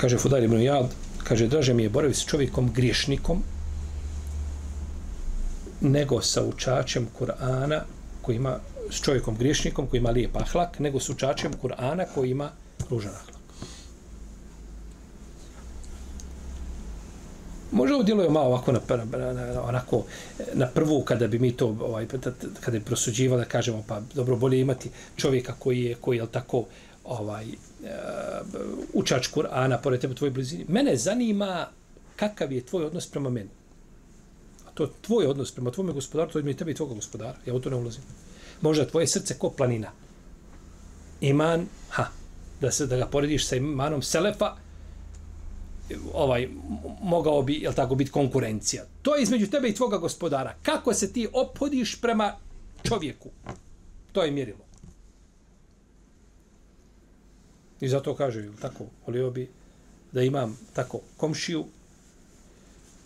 Kaže 0.02 0.18
Fudajl 0.18 0.44
ibn 0.44 0.62
Jad, 0.62 0.90
kaže, 1.24 1.48
draže 1.48 1.74
mi 1.74 1.84
je 1.84 1.90
boraviti 1.90 2.20
s 2.20 2.26
čovjekom 2.26 2.74
griješnikom 2.74 3.44
nego 5.82 6.22
sa 6.22 6.44
učačem 6.44 7.08
Kur'ana 7.20 7.82
koji 8.22 8.36
ima 8.36 8.60
s 8.90 9.02
čovjekom 9.02 9.36
griješnikom 9.38 9.88
koji 9.88 10.00
ima 10.00 10.10
lijep 10.10 10.38
ahlak, 10.38 10.80
nego 10.80 11.00
s 11.00 11.10
učačem 11.10 11.52
Kur'ana 11.64 12.06
koji 12.16 12.32
ima 12.32 12.50
ružan 12.90 13.12
ahlak. 13.12 13.42
Može 17.72 17.94
ovo 17.94 18.04
djeluje 18.04 18.30
malo 18.30 18.48
ovako 18.48 18.72
na, 18.72 18.80
na, 19.18 19.34
na, 19.34 19.62
onako, 19.64 20.04
na 20.54 20.68
prvu 20.68 21.02
kada 21.02 21.28
bi 21.28 21.40
mi 21.40 21.52
to 21.52 21.68
ovaj, 21.68 22.08
kada 22.60 22.80
bi 22.80 22.86
prosuđivali, 22.86 23.46
kažemo 23.46 23.84
pa 23.88 24.02
dobro 24.14 24.36
bolje 24.36 24.60
imati 24.60 24.90
čovjeka 25.16 25.54
koji 25.60 25.84
je, 25.84 25.96
koji 25.96 26.18
je 26.18 26.28
tako 26.32 26.66
ovaj 27.04 27.46
uh, 27.46 27.56
učač 28.94 29.28
Kur'ana 29.28 29.82
pored 29.82 30.02
tebe 30.02 30.12
u 30.12 30.16
tvojoj 30.16 30.32
blizini. 30.32 30.66
Mene 30.68 30.98
zanima 30.98 31.68
kakav 32.16 32.52
je 32.52 32.66
tvoj 32.66 32.86
odnos 32.86 33.08
prema 33.08 33.30
meni. 33.30 33.50
A 34.68 34.72
to 34.74 34.84
je 34.84 34.90
tvoj 35.02 35.26
odnos 35.26 35.52
prema 35.52 35.72
tvome 35.72 35.94
gospodaru, 35.94 36.32
to 36.32 36.40
je 36.40 36.44
mi 36.44 36.54
tebe 36.54 36.72
i 36.72 36.76
tvoga 36.76 36.94
gospodara. 36.94 37.36
Ja 37.46 37.54
u 37.54 37.60
to 37.60 37.70
ne 37.70 37.76
ulazim. 37.76 38.04
Možda 38.62 38.86
tvoje 38.86 39.08
srce 39.08 39.38
ko 39.38 39.50
planina. 39.50 39.92
Iman, 41.22 41.68
ha, 41.90 42.06
da 42.62 42.72
se 42.72 42.88
da 42.88 42.98
ga 42.98 43.06
porediš 43.06 43.48
sa 43.48 43.56
imanom 43.56 44.02
Selefa, 44.02 44.56
ovaj 46.14 46.50
mogao 47.02 47.42
bi 47.42 47.54
jel 47.54 47.74
tako 47.74 47.96
biti 47.96 48.12
konkurencija. 48.12 48.84
To 49.02 49.16
je 49.16 49.24
između 49.24 49.48
tebe 49.48 49.70
i 49.70 49.76
tvoga 49.76 49.98
gospodara. 49.98 50.56
Kako 50.64 50.94
se 50.94 51.14
ti 51.14 51.28
opodiš 51.34 52.02
prema 52.02 52.36
čovjeku? 52.84 53.30
To 54.12 54.24
je 54.24 54.32
mjerilo. 54.32 54.71
I 57.82 57.90
zato 57.90 58.16
kaže, 58.16 58.50
tako, 58.62 58.86
volio 59.08 59.30
bi 59.32 59.50
da 60.12 60.22
imam 60.22 60.58
tako 60.74 61.00
komšiju 61.18 61.66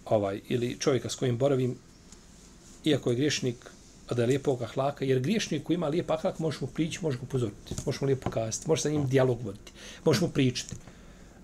ovaj, 0.06 0.42
ili 0.48 0.78
čovjeka 0.80 1.10
s 1.10 1.16
kojim 1.16 1.38
boravim, 1.38 1.78
iako 2.84 3.10
je 3.10 3.16
griješnik, 3.16 3.56
a 4.08 4.14
da 4.14 4.22
je 4.22 4.28
lijepog 4.28 4.62
ahlaka, 4.62 5.06
jer 5.06 5.20
griješnik 5.20 5.64
koji 5.64 5.76
ima 5.76 5.88
lijep 5.88 6.12
ahlak, 6.12 6.40
možeš 6.40 6.62
mu 6.62 6.68
prići, 6.68 7.00
možeš 7.02 7.22
mu 7.22 7.28
pozoriti, 7.28 7.76
možeš 7.86 8.02
mu 8.02 8.08
lijepo 8.08 8.30
kazati, 8.30 8.68
možeš 8.68 8.84
sa 8.84 8.90
njim 8.90 9.08
dijalog 9.08 9.42
voditi, 9.42 9.72
možeš 10.06 10.22
mu 10.22 10.30
pričati. 10.30 10.76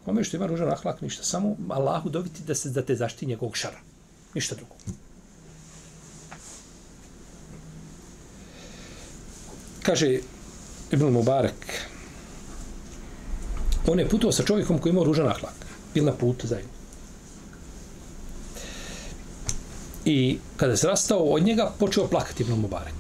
Kome 0.06 0.24
što 0.24 0.38
ima 0.38 0.46
ružan 0.46 0.72
ahlak, 0.72 1.02
ništa, 1.02 1.24
samo 1.24 1.56
Allahu 1.70 2.10
dobiti 2.10 2.44
da 2.44 2.56
se 2.56 2.70
da 2.70 2.86
te 2.86 2.96
zaštiti 2.96 3.26
njegovog 3.26 3.58
šara. 3.58 3.80
Ništa 4.34 4.56
drugo. 4.56 4.76
Kaže 9.84 10.20
Ibn 10.92 11.06
Mubarak, 11.06 11.90
on 13.88 14.00
je 14.00 14.10
putovao 14.10 14.32
sa 14.32 14.44
čovjekom 14.44 14.80
koji 14.80 14.92
imao 14.92 15.04
ružan 15.04 15.28
ahlak. 15.28 15.56
Bil 15.94 16.06
na 16.06 16.14
putu 16.14 16.48
zajedno. 16.48 16.72
I 20.06 20.38
kada 20.58 20.78
se 20.78 20.88
rastao 20.88 21.20
od 21.20 21.44
njega, 21.44 21.72
počeo 21.80 22.08
plakati 22.08 22.44
Ibn 22.44 22.54
Mubarak. 22.54 22.94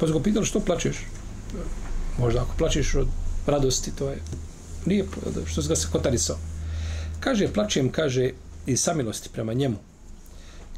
Pa 0.00 0.06
su 0.06 0.12
ga 0.12 0.22
pitali 0.22 0.46
što 0.46 0.60
plačeš? 0.60 0.96
Možda 2.18 2.42
ako 2.42 2.56
plačeš 2.56 2.94
od 2.94 3.08
radosti, 3.46 3.90
to 3.96 4.10
je 4.10 4.18
nije 4.86 5.06
što 5.46 5.62
se 5.62 5.68
ga 5.68 5.76
se 5.76 5.88
kotarisao. 5.92 6.36
Kaže, 7.20 7.52
plačem, 7.52 7.92
kaže, 7.92 8.30
iz 8.66 8.80
samilosti 8.80 9.28
prema 9.32 9.52
njemu. 9.52 9.76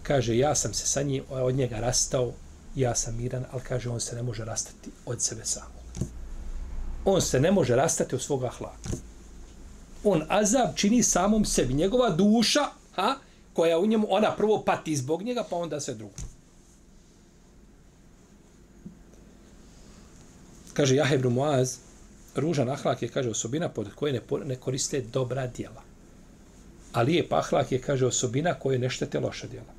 Kaže, 0.02 0.36
ja 0.36 0.54
sam 0.54 0.74
se 0.74 0.86
sa 0.86 1.02
njim 1.02 1.24
od 1.30 1.54
njega 1.54 1.80
rastao, 1.80 2.32
ja 2.74 2.94
sam 2.94 3.16
miran, 3.16 3.44
ali 3.52 3.62
kaže, 3.62 3.88
on 3.88 4.00
se 4.00 4.16
ne 4.16 4.22
može 4.22 4.44
rastati 4.44 4.90
od 5.06 5.22
sebe 5.22 5.44
sam. 5.44 5.75
On 7.08 7.20
se 7.20 7.40
ne 7.40 7.52
može 7.52 7.76
rastati 7.76 8.14
od 8.14 8.22
svoga 8.22 8.48
hlaka. 8.48 8.90
On 10.04 10.22
azab 10.28 10.74
čini 10.74 11.02
samom 11.02 11.44
sebi. 11.44 11.74
Njegova 11.74 12.10
duša, 12.10 12.64
ha, 12.94 13.14
koja 13.52 13.78
u 13.78 13.86
njemu, 13.86 14.06
ona 14.10 14.36
prvo 14.36 14.62
pati 14.66 14.96
zbog 14.96 15.22
njega, 15.22 15.44
pa 15.50 15.56
onda 15.56 15.80
sve 15.80 15.94
drugo. 15.94 16.14
Kaže 20.72 20.96
Jahebru 20.96 21.30
Muaz, 21.30 21.76
ružan 22.34 22.68
ahlak 22.68 23.02
je, 23.02 23.08
kaže, 23.08 23.30
osobina 23.30 23.68
pod 23.68 23.94
koje 23.94 24.12
ne, 24.12 24.20
ne 24.44 24.56
koriste 24.56 25.00
dobra 25.00 25.46
djela. 25.46 25.82
A 26.92 27.02
lijep 27.02 27.32
ahlak 27.32 27.72
je, 27.72 27.80
kaže, 27.80 28.06
osobina 28.06 28.54
koje 28.54 28.78
ne 28.78 28.90
štete 28.90 29.20
loša 29.20 29.46
djela. 29.46 29.72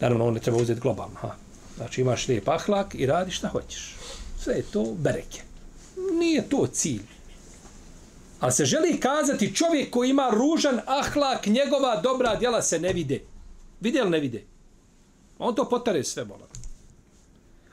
Naravno, 0.00 0.26
on 0.26 0.34
ne 0.34 0.40
treba 0.40 0.58
uzeti 0.58 0.80
globalno. 0.80 1.14
Ha? 1.14 1.34
Znači, 1.76 2.00
imaš 2.00 2.28
lijep 2.28 2.48
ahlak 2.48 2.94
i 2.94 3.06
radiš 3.06 3.38
šta 3.38 3.48
hoćeš. 3.48 3.96
Sve 4.42 4.54
je 4.54 4.62
to 4.62 4.94
bereke. 4.98 5.40
Nije 6.12 6.48
to 6.48 6.66
cilj. 6.66 7.02
Ali 8.40 8.52
se 8.52 8.64
želi 8.64 9.00
kazati 9.00 9.54
čovjek 9.54 9.90
koji 9.90 10.10
ima 10.10 10.30
ružan 10.32 10.80
ahlak, 10.86 11.46
njegova 11.46 12.00
dobra 12.00 12.36
djela 12.36 12.62
se 12.62 12.78
ne 12.78 12.92
vide. 12.92 13.20
Vide 13.80 13.98
ili 13.98 14.10
ne 14.10 14.20
vide? 14.20 14.44
On 15.38 15.54
to 15.54 15.68
potare 15.68 16.04
sve, 16.04 16.24
bola. 16.24 16.46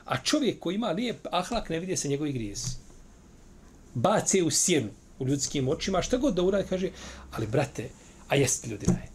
A 0.04 0.22
čovjek 0.22 0.60
koji 0.60 0.74
ima 0.74 0.88
lijep 0.88 1.26
ahlak, 1.30 1.68
ne 1.68 1.80
vide 1.80 1.96
se 1.96 2.08
njegovi 2.08 2.32
grijesi 2.32 2.88
bace 3.94 4.42
u 4.42 4.50
sjenu 4.50 4.88
u 5.18 5.26
ljudskim 5.26 5.68
očima, 5.68 6.02
šta 6.02 6.16
god 6.16 6.34
da 6.34 6.42
uradi, 6.42 6.68
kaže, 6.68 6.90
ali 7.30 7.46
brate, 7.46 7.88
a 8.28 8.36
jest 8.36 8.66
ljudina 8.66 8.92
je. 8.92 9.08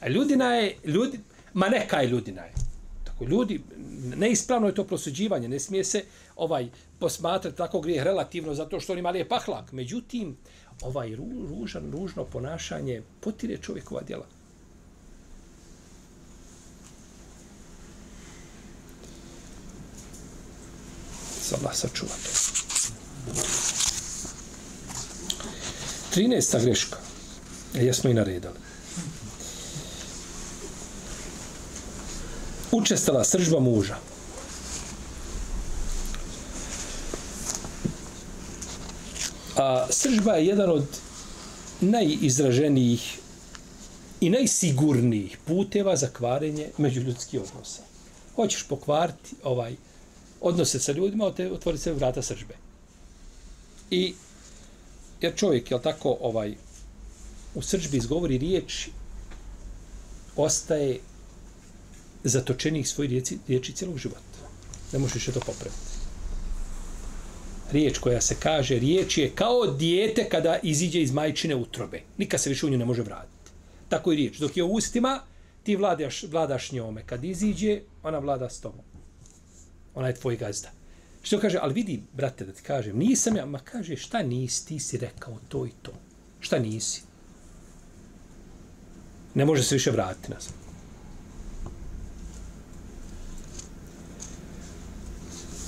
A 0.00 0.08
ljudina 0.08 0.54
je, 0.54 0.76
ljudi, 0.84 1.20
ma 1.54 1.68
neka 1.68 2.00
je 2.00 2.08
ljudina 2.08 2.42
je. 2.42 2.52
Tako, 3.04 3.24
ljudi, 3.24 3.60
neispravno 4.02 4.68
je 4.68 4.74
to 4.74 4.84
prosuđivanje, 4.84 5.48
ne 5.48 5.60
smije 5.60 5.84
se 5.84 6.04
ovaj 6.36 6.68
posmatrati 6.98 7.56
tako 7.56 7.80
grijeh 7.80 8.02
relativno 8.02 8.54
zato 8.54 8.80
što 8.80 8.92
on 8.92 8.98
ima 8.98 9.10
lijep 9.10 9.32
ahlak. 9.32 9.72
Međutim, 9.72 10.36
ovaj 10.82 11.16
ru, 11.16 11.26
ružan, 11.48 11.92
ružno 11.92 12.24
ponašanje 12.24 13.02
potire 13.20 13.56
čovjekova 13.56 14.02
djela. 14.02 14.26
Allah 21.60 21.74
sačuva 21.74 22.12
to. 22.24 22.30
13. 26.14 26.64
greška. 26.64 26.98
E, 27.74 27.84
jesmo 27.84 28.10
i 28.10 28.14
naredali. 28.14 28.69
Učestala 32.72 33.24
sržba 33.24 33.60
muža. 33.60 33.96
A 39.56 39.86
sržba 39.90 40.32
je 40.32 40.46
jedan 40.46 40.70
od 40.70 40.86
najizraženijih 41.80 43.18
i 44.20 44.30
najsigurnijih 44.30 45.38
puteva 45.44 45.96
za 45.96 46.08
kvarenje 46.08 46.70
međuljudskih 46.78 47.40
odnosa. 47.40 47.82
Hoćeš 48.36 48.62
pokvariti 48.68 49.36
ovaj 49.42 49.74
odnose 50.40 50.80
sa 50.80 50.92
ljudima, 50.92 51.24
otvori 51.52 51.78
se 51.78 51.92
vrata 51.92 52.22
sržbe. 52.22 52.54
I 53.90 54.14
jer 55.20 55.36
čovjek, 55.36 55.70
je 55.70 55.82
tako, 55.82 56.16
ovaj, 56.20 56.54
u 57.54 57.62
sržbi 57.62 57.96
izgovori 57.96 58.38
riječ, 58.38 58.88
ostaje 60.36 60.98
zatočenih 62.24 62.88
svoj 62.88 63.06
riječi, 63.06 63.38
riječi 63.48 63.72
cijelog 63.72 63.98
života. 63.98 64.20
Ne 64.92 64.98
možeš 64.98 65.14
više 65.14 65.32
to 65.32 65.40
popraviti. 65.40 65.90
Riječ 67.72 67.98
koja 67.98 68.20
se 68.20 68.36
kaže, 68.40 68.78
riječ 68.78 69.18
je 69.18 69.30
kao 69.34 69.66
dijete 69.66 70.28
kada 70.28 70.58
iziđe 70.62 71.02
iz 71.02 71.12
majčine 71.12 71.54
utrobe. 71.54 72.02
Nikad 72.18 72.40
se 72.40 72.48
više 72.48 72.66
u 72.66 72.70
nju 72.70 72.78
ne 72.78 72.84
može 72.84 73.02
vratiti. 73.02 73.50
Tako 73.88 74.12
je 74.12 74.16
riječ. 74.16 74.38
Dok 74.38 74.56
je 74.56 74.62
u 74.62 74.72
ustima, 74.72 75.20
ti 75.62 75.76
vladaš, 75.76 76.22
vladaš 76.22 76.72
njome. 76.72 77.02
Kad 77.06 77.24
iziđe, 77.24 77.80
ona 78.02 78.18
vlada 78.18 78.50
s 78.50 78.60
tobom. 78.60 78.84
Ona 79.94 80.08
je 80.08 80.14
tvoj 80.14 80.36
gazda. 80.36 80.70
Što 81.22 81.40
kaže, 81.40 81.58
ali 81.62 81.74
vidi, 81.74 82.02
brate, 82.12 82.44
da 82.44 82.52
ti 82.52 82.62
kažem, 82.62 82.98
nisam 82.98 83.36
ja, 83.36 83.46
ma 83.46 83.58
kaže, 83.58 83.96
šta 83.96 84.22
nisi, 84.22 84.66
ti 84.66 84.78
si 84.78 84.98
rekao 84.98 85.38
to 85.48 85.66
i 85.66 85.70
to. 85.82 85.92
Šta 86.40 86.58
nisi? 86.58 87.02
Ne 89.34 89.44
može 89.44 89.62
se 89.62 89.74
više 89.74 89.90
vratiti 89.90 90.30
nazad. 90.32 90.52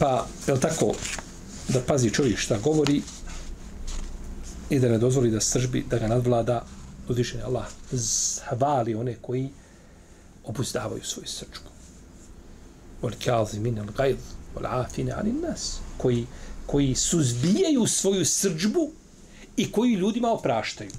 Pa, 0.03 0.27
je 0.47 0.61
tako, 0.61 0.95
da 1.69 1.81
pazi 1.87 2.11
čovjek 2.11 2.39
šta 2.39 2.59
govori 2.59 3.03
i 4.71 4.79
da 4.79 4.89
ne 4.89 4.99
dozvoli 4.99 5.31
da 5.31 5.41
sržbi, 5.41 5.85
da 5.91 5.99
ga 5.99 6.09
nadvlada 6.09 6.65
uzvišenje 7.09 7.43
Allah, 7.43 7.67
hvali 8.49 8.95
one 8.95 9.15
koji 9.21 9.49
obuzdavaju 10.45 11.05
svoju 11.05 11.27
srčku. 11.27 11.71
Od 13.03 13.15
al 13.29 13.47
minel 13.61 13.87
gajdh, 13.97 14.19
Walafine 14.57 15.15
ali 15.17 15.33
nas. 15.33 15.79
Koji, 15.99 16.27
koji 16.67 16.95
suzbijaju 16.95 17.87
svoju 17.87 18.25
srđbu 18.25 18.91
i 19.57 19.73
koji 19.73 19.95
ljudima 19.95 20.33
opraštaju. 20.33 20.91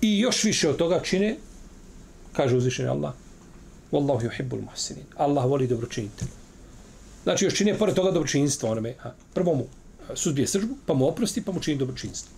I 0.00 0.18
još 0.18 0.44
više 0.44 0.68
od 0.68 0.76
toga 0.76 1.00
čine, 1.00 1.36
kaže 2.32 2.56
uzvišenje 2.56 2.88
Allah, 2.88 3.12
Wallahu 3.91 4.25
yuhibbul 4.25 4.61
muhsinin. 4.61 5.05
Allah 5.17 5.45
voli 5.45 5.67
dobročinite. 5.67 6.25
Znači 7.23 7.45
još 7.45 7.53
čine 7.57 7.77
pored 7.77 7.95
toga 7.95 8.11
dobročinstvo 8.11 8.71
onome. 8.71 8.93
Ha. 8.99 9.13
Prvo 9.33 9.55
mu 9.55 9.65
suzbije 10.13 10.47
sržbu, 10.47 10.75
pa 10.85 10.93
mu 10.93 11.07
oprosti, 11.07 11.41
pa 11.41 11.51
mu 11.51 11.59
čini 11.59 11.77
dobročinstvo. 11.77 12.31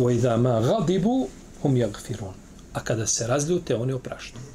وَإِذَا 0.00 0.36
مَا 0.36 0.58
غَضِبُوا 0.60 1.26
هُمْ 1.64 1.76
يَغْفِرُونَ 1.76 2.34
A 2.72 2.84
kada 2.84 3.06
se 3.06 3.26
razljute, 3.26 3.76
oni 3.76 3.92
opraštaju. 3.92 4.53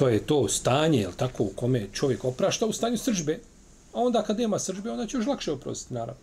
to 0.00 0.08
je 0.08 0.26
to 0.26 0.48
stanje, 0.48 1.00
jel 1.00 1.12
tako, 1.12 1.42
u 1.42 1.52
kome 1.56 1.88
čovjek 1.92 2.24
oprašta 2.24 2.66
u 2.66 2.72
stanju 2.72 2.98
sržbe, 2.98 3.38
a 3.92 4.00
onda 4.00 4.22
kad 4.22 4.38
nema 4.38 4.58
sržbe, 4.58 4.90
onda 4.90 5.06
će 5.06 5.16
još 5.16 5.26
lakše 5.26 5.52
oprostiti, 5.52 5.94
naravno. 5.94 6.20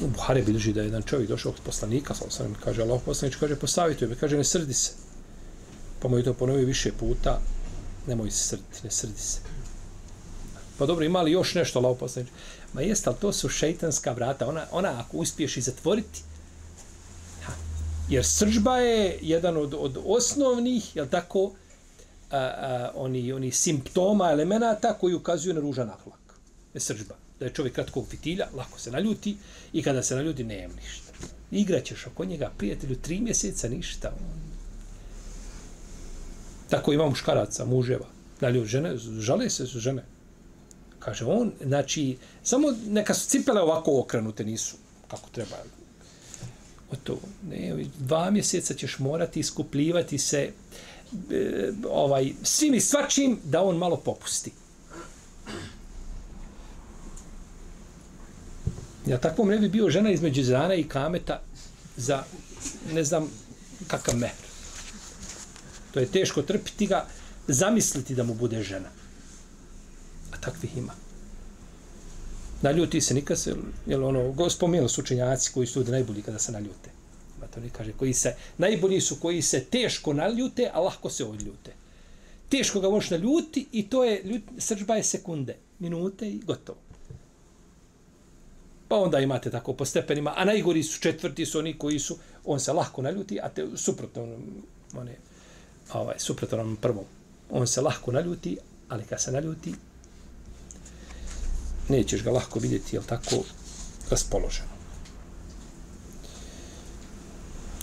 U 0.00 0.06
Buhari 0.06 0.42
bilježi 0.42 0.72
da 0.72 0.80
je 0.80 0.86
jedan 0.86 1.02
čovjek 1.02 1.28
došao 1.28 1.52
od 1.52 1.60
poslanika, 1.64 2.14
sam 2.14 2.30
sam 2.30 2.54
kaže, 2.64 2.82
Allah 2.82 3.00
poslanič, 3.04 3.36
kaže, 3.36 3.56
posavituje 3.56 4.08
me, 4.08 4.16
kaže, 4.16 4.36
ne 4.36 4.44
srdi 4.44 4.74
se. 4.74 4.92
Pa 6.00 6.08
mu 6.08 6.16
je 6.16 6.24
to 6.24 6.34
ponovio 6.34 6.66
više 6.66 6.92
puta, 6.92 7.40
nemoj 8.06 8.30
se 8.30 8.48
srditi, 8.48 8.80
ne 8.84 8.90
srdi 8.90 9.20
se. 9.20 9.40
Pa 10.78 10.86
dobro, 10.86 11.04
ima 11.04 11.22
li 11.22 11.32
još 11.32 11.54
nešto, 11.54 11.78
Allah 11.78 11.96
poslanič? 12.00 12.30
Ma 12.72 12.80
jest, 12.80 13.06
ali 13.06 13.16
to 13.20 13.32
su 13.32 13.48
šeitanska 13.48 14.12
vrata. 14.12 14.48
Ona, 14.48 14.66
ona 14.72 15.00
ako 15.00 15.16
uspiješ 15.16 15.56
i 15.56 15.60
zatvoriti, 15.60 16.22
jer 18.08 18.24
sržba 18.26 18.78
je 18.78 19.18
jedan 19.22 19.56
od, 19.56 19.74
od 19.74 19.98
osnovnih, 20.04 20.96
jel 20.96 21.06
tako, 21.06 21.52
a, 22.30 22.36
a, 22.38 22.90
oni, 22.94 23.32
oni 23.32 23.50
simptoma, 23.50 24.32
elemenata 24.32 24.94
koji 24.94 25.14
ukazuju 25.14 25.54
na 25.54 25.60
ružan 25.60 25.90
ahlak. 25.90 26.34
Je 26.74 26.80
sržba. 26.80 27.14
Da 27.38 27.44
je 27.44 27.54
čovjek 27.54 27.74
kratkog 27.74 28.06
fitilja, 28.08 28.48
lako 28.54 28.78
se 28.78 28.90
naljuti 28.90 29.36
i 29.72 29.82
kada 29.82 30.02
se 30.02 30.16
naljuti, 30.16 30.44
nema 30.44 30.74
ništa. 30.74 31.12
Igraćeš 31.50 32.06
oko 32.06 32.24
njega, 32.24 32.50
prijatelju, 32.58 32.96
tri 32.96 33.20
mjeseca, 33.20 33.68
ništa. 33.68 34.12
Tako 36.68 36.92
ima 36.92 37.08
muškaraca, 37.08 37.64
muževa. 37.64 38.06
Naljuti 38.40 38.68
žene, 38.68 38.96
žale 38.96 39.50
se 39.50 39.66
su 39.66 39.80
žene. 39.80 40.04
Kaže 40.98 41.24
on, 41.24 41.52
znači, 41.66 42.16
samo 42.42 42.68
neka 42.86 43.14
su 43.14 43.28
cipele 43.28 43.60
ovako 43.60 44.00
okrenute, 44.00 44.44
nisu 44.44 44.76
kako 45.08 45.30
treba. 45.30 45.56
Jel? 45.56 45.77
Gotovo. 46.90 47.20
ne, 47.48 47.84
dva 47.98 48.30
mjeseca 48.30 48.74
ćeš 48.74 48.98
morati 48.98 49.40
iskupljivati 49.40 50.18
se 50.18 50.50
e, 51.30 51.72
ovaj, 51.88 52.32
svim 52.42 52.74
i 52.74 52.80
svačim 52.80 53.38
da 53.44 53.62
on 53.62 53.76
malo 53.76 53.96
popusti. 53.96 54.52
Ja 59.06 59.18
tako 59.18 59.44
ne 59.44 59.58
bi 59.58 59.68
bio 59.68 59.90
žena 59.90 60.10
između 60.10 60.42
Zana 60.42 60.74
i 60.74 60.84
Kameta 60.84 61.40
za 61.96 62.24
ne 62.92 63.04
znam 63.04 63.30
kakav 63.86 64.16
mehr. 64.16 64.32
To 65.94 66.00
je 66.00 66.06
teško 66.06 66.42
trpiti 66.42 66.86
ga, 66.86 67.06
zamisliti 67.48 68.14
da 68.14 68.22
mu 68.22 68.34
bude 68.34 68.62
žena 68.62 68.88
A 70.32 70.36
takvih 70.40 70.76
ima. 70.76 70.92
Naljuti 72.62 73.00
se 73.00 73.14
nikad 73.14 73.38
se, 73.38 73.54
jel 73.86 74.04
ono, 74.04 74.50
spomenuli 74.50 74.88
su 74.88 75.00
učenjaci 75.00 75.52
koji 75.52 75.66
su 75.66 75.84
najbolji 75.84 76.22
kada 76.22 76.38
se 76.38 76.52
naljute. 76.52 76.90
Ma 77.40 77.46
to 77.46 77.60
ne 77.60 77.68
kaže, 77.68 77.92
koji 77.92 78.14
se, 78.14 78.34
najbolji 78.58 79.00
su 79.00 79.16
koji 79.20 79.42
se 79.42 79.64
teško 79.64 80.12
naljute, 80.12 80.70
a 80.74 80.80
lahko 80.80 81.10
se 81.10 81.24
odljute. 81.24 81.72
Teško 82.48 82.80
ga 82.80 82.90
možeš 82.90 83.10
naljuti 83.10 83.66
i 83.72 83.88
to 83.88 84.04
je, 84.04 84.22
ljut, 84.24 84.42
srđba 84.58 84.96
je 84.96 85.02
sekunde, 85.02 85.56
minute 85.78 86.30
i 86.30 86.38
gotovo. 86.38 86.78
Pa 88.88 88.96
onda 88.96 89.18
imate 89.18 89.50
tako 89.50 89.72
po 89.72 89.84
stepenima, 89.84 90.32
a 90.36 90.44
najgori 90.44 90.82
su 90.82 91.00
četvrti 91.00 91.46
su 91.46 91.58
oni 91.58 91.78
koji 91.78 91.98
su, 91.98 92.18
on 92.44 92.60
se 92.60 92.72
lahko 92.72 93.02
naljuti, 93.02 93.40
a 93.40 93.48
te 93.48 93.66
suprotno, 93.76 94.22
on 94.96 95.08
je, 95.08 95.18
ovaj, 95.92 96.14
suprotno 96.18 96.76
prvom. 96.80 97.04
On 97.50 97.66
se 97.66 97.80
lahko 97.80 98.12
naljuti, 98.12 98.56
ali 98.88 99.04
kad 99.04 99.22
se 99.22 99.32
naljuti, 99.32 99.74
nećeš 101.88 102.22
ga 102.22 102.30
lahko 102.30 102.58
vidjeti, 102.58 102.96
jel 102.96 103.02
tako, 103.02 103.44
raspoloženo. 104.10 104.68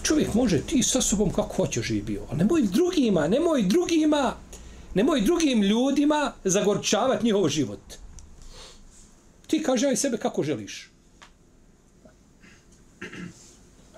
Čovjek 0.04 0.34
može 0.34 0.62
ti 0.62 0.84
sa 0.84 1.02
sobom 1.02 1.34
kako 1.34 1.56
hoće 1.56 1.82
bio, 2.06 2.22
ali 2.30 2.38
nemoj 2.38 2.62
drugima, 2.62 3.28
nemoj 3.28 3.62
drugima, 3.62 4.34
nemoj 4.94 5.22
drugim 5.22 5.62
ljudima 5.62 6.34
zagorčavati 6.44 7.26
njihov 7.26 7.50
život. 7.50 7.80
Ti 9.48 9.64
kažaj 9.64 9.96
sebe 9.96 10.18
kako 10.18 10.44
želiš. 10.44 10.92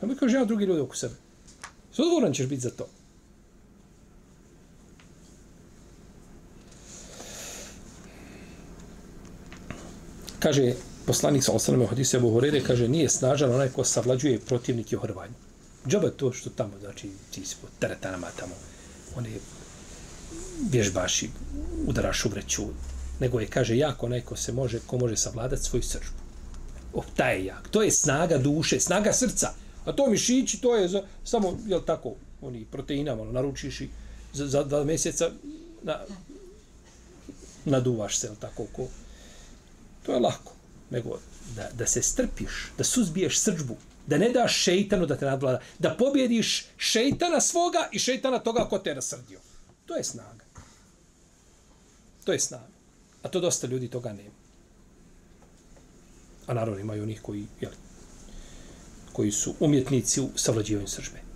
Nemoj 0.02 0.18
kažaj 0.18 0.46
drugi 0.46 0.66
ljudi 0.66 0.82
oko 0.82 0.96
sebe. 0.96 1.16
Odgovoran 1.98 2.34
ćeš 2.34 2.46
biti 2.46 2.62
za 2.62 2.70
to. 2.70 2.90
Kaže 10.48 10.76
poslanik 11.06 11.44
sa 11.44 11.52
osaleme 11.52 11.84
u 11.84 11.88
hadisu 11.88 12.18
Abu 12.18 12.30
Hurere, 12.32 12.62
kaže, 12.64 12.88
nije 12.88 13.10
snažan 13.10 13.52
onaj 13.52 13.70
ko 13.76 13.84
savlađuje 13.84 14.40
protivnike 14.40 14.98
u 14.98 15.00
hrvanju. 15.00 15.34
Džaba 15.88 16.10
to 16.10 16.32
što 16.32 16.50
tamo, 16.50 16.80
znači, 16.80 17.10
ti 17.32 17.46
si 17.46 17.56
po 17.62 17.68
teretanama 17.80 18.28
tamo, 18.40 18.56
oni 19.16 19.30
vježbaši, 20.72 21.30
udaraš 21.88 22.26
u 22.26 22.30
vreću, 22.30 22.64
nego 23.20 23.40
je, 23.40 23.48
kaže, 23.48 23.78
jako 23.78 24.06
onaj 24.06 24.22
ko 24.22 24.36
se 24.36 24.52
može, 24.52 24.80
ko 24.88 24.98
može 24.98 25.18
savladati 25.18 25.64
svoju 25.64 25.84
sržbu. 25.84 26.22
O, 26.94 27.04
taj 27.16 27.36
je 27.36 27.46
jak. 27.46 27.68
To 27.72 27.84
je 27.84 27.92
snaga 27.92 28.38
duše, 28.38 28.80
snaga 28.80 29.14
srca. 29.14 29.52
A 29.86 29.92
to 29.92 30.10
mišići, 30.10 30.62
to 30.62 30.76
je 30.76 30.88
za, 30.88 31.04
samo, 31.24 31.58
jel 31.68 31.82
tako, 31.82 32.14
oni 32.42 32.66
proteina, 32.72 33.16
malo 33.16 33.22
ono, 33.22 33.32
naručiš 33.32 33.82
i 33.82 33.90
za, 34.34 34.48
za 34.48 34.64
dva 34.64 34.84
mjeseca 34.84 35.30
na, 35.84 36.00
naduvaš 37.66 38.18
se, 38.18 38.28
jel 38.28 38.36
tako, 38.40 38.66
ko, 38.76 38.88
To 40.08 40.14
je 40.14 40.20
lako. 40.20 40.54
Nego 40.90 41.20
da, 41.56 41.70
da 41.74 41.88
se 41.88 42.02
strpiš, 42.02 42.72
da 42.78 42.84
suzbiješ 42.84 43.40
srđbu, 43.40 43.76
da 44.08 44.18
ne 44.18 44.30
daš 44.30 44.64
šeitanu 44.64 45.06
da 45.06 45.18
te 45.18 45.26
nadvlada, 45.26 45.60
da 45.80 45.96
pobjediš 46.00 46.66
šeitana 46.78 47.42
svoga 47.42 47.90
i 47.92 48.00
šeitana 48.00 48.40
toga 48.40 48.66
ko 48.70 48.80
te 48.80 48.90
je 48.90 48.94
rasrdio. 48.94 49.40
To 49.86 49.96
je 49.96 50.04
snaga. 50.04 50.46
To 52.24 52.34
je 52.34 52.40
snaga. 52.40 52.78
A 53.24 53.30
to 53.30 53.40
dosta 53.40 53.68
ljudi 53.68 53.88
toga 53.88 54.14
nema. 54.14 54.36
A 56.48 56.54
naravno 56.54 56.80
imaju 56.80 57.04
onih 57.04 57.22
koji, 57.22 57.46
jel, 57.62 57.72
koji 59.14 59.32
su 59.32 59.56
umjetnici 59.60 60.22
u 60.22 60.30
savlađivanju 60.36 60.88
sržbe. 60.88 61.27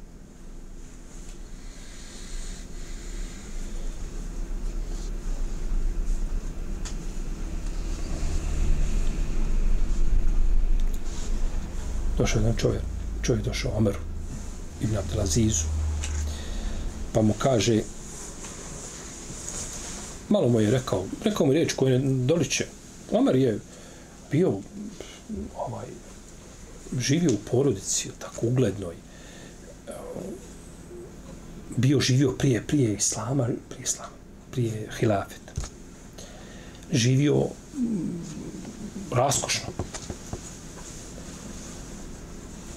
Došao 12.21 12.39
jedan 12.39 12.57
čovjek, 12.57 12.81
čovjek 13.21 13.45
došao 13.45 13.71
Omeru, 13.77 13.99
Ibn 14.81 14.97
Abdelazizu, 14.97 15.65
pa 17.13 17.21
mu 17.21 17.33
kaže, 17.33 17.81
malo 20.29 20.49
mu 20.49 20.59
je 20.59 20.71
rekao, 20.71 21.05
rekao 21.23 21.45
mu 21.45 21.53
riječ 21.53 21.73
koju 21.73 21.99
ne 21.99 22.25
doliče. 22.25 22.65
Omer 23.11 23.35
je 23.35 23.59
bio, 24.31 24.53
ovaj, 25.57 25.85
živio 26.99 27.31
u 27.31 27.49
porodici, 27.51 28.09
tako 28.19 28.47
uglednoj, 28.47 28.95
bio 31.77 31.99
živio 31.99 32.31
prije, 32.31 32.61
prije 32.67 32.93
islama, 32.93 33.49
prije 33.69 33.83
islama, 33.83 34.13
prije 34.51 34.89
hilafeta. 34.99 35.51
Živio 36.91 37.35
mm, 37.37 38.21
raskošno, 39.11 39.67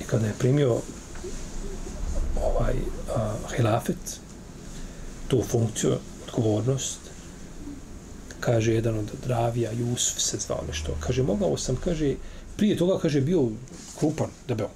I 0.05 0.07
kada 0.07 0.27
je 0.27 0.39
primio 0.39 0.77
ovaj 2.43 2.75
a, 3.17 3.35
hilafet, 3.57 4.21
tu 5.29 5.43
funkciju, 5.43 5.97
odgovornost, 6.27 6.99
kaže 8.41 8.75
jedan 8.75 8.99
od 8.99 9.11
dravija, 9.27 9.73
Jusuf 9.73 10.21
se 10.21 10.39
zvao 10.39 10.65
nešto, 10.69 10.97
kaže, 11.01 11.23
mogao 11.23 11.57
sam, 11.57 11.77
kaže, 11.85 12.15
prije 12.57 12.77
toga, 12.77 12.99
kaže, 12.99 13.21
bio 13.21 13.49
krupan, 13.99 14.31
debel. 14.49 14.69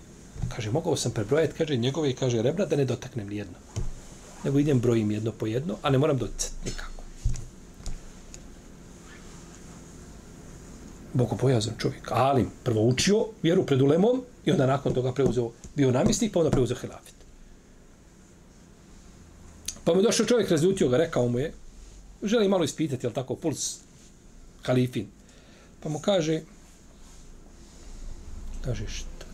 Kaže, 0.57 0.71
mogao 0.71 0.97
sam 0.97 1.12
prebrojati, 1.12 1.55
kaže, 1.59 1.77
njegove, 1.77 2.12
kaže, 2.12 2.43
rebra 2.43 2.67
da 2.67 2.77
ne 2.77 2.85
dotaknem 2.85 3.29
nijedno. 3.29 3.59
Nego 4.45 4.59
idem, 4.59 4.81
brojim 4.81 5.11
jedno 5.11 5.33
po 5.33 5.47
jedno, 5.47 5.77
a 5.83 5.91
ne 5.91 5.99
moram 5.99 6.19
doticati 6.19 6.55
nikako. 6.64 6.99
bogobojazan 11.12 11.75
čovjek, 11.79 12.09
ali 12.11 12.47
prvo 12.64 12.83
učio 12.83 13.27
vjeru 13.43 13.67
pred 13.67 13.83
ulemom 13.83 14.23
i 14.49 14.51
onda 14.51 14.67
nakon 14.67 14.95
toga 14.95 15.13
preuzeo, 15.13 15.51
bio 15.77 15.91
namjesnik, 15.91 16.33
pa 16.33 16.41
onda 16.41 16.51
preuzeo 16.51 16.77
hilafit. 16.77 17.15
Pa 19.85 19.95
mu 19.95 20.03
došao 20.03 20.27
čovjek, 20.27 20.51
razljutio 20.51 20.89
ga, 20.89 20.97
rekao 20.97 21.29
mu 21.29 21.39
je, 21.39 21.53
želi 22.23 22.49
malo 22.49 22.65
ispitati, 22.65 23.07
jel 23.07 23.13
tako, 23.13 23.37
puls 23.37 23.77
halifin. 24.63 25.07
Pa 25.81 25.89
mu 25.89 25.99
kaže, 25.99 26.41
kaže, 28.65 28.87
šta? 28.89 29.27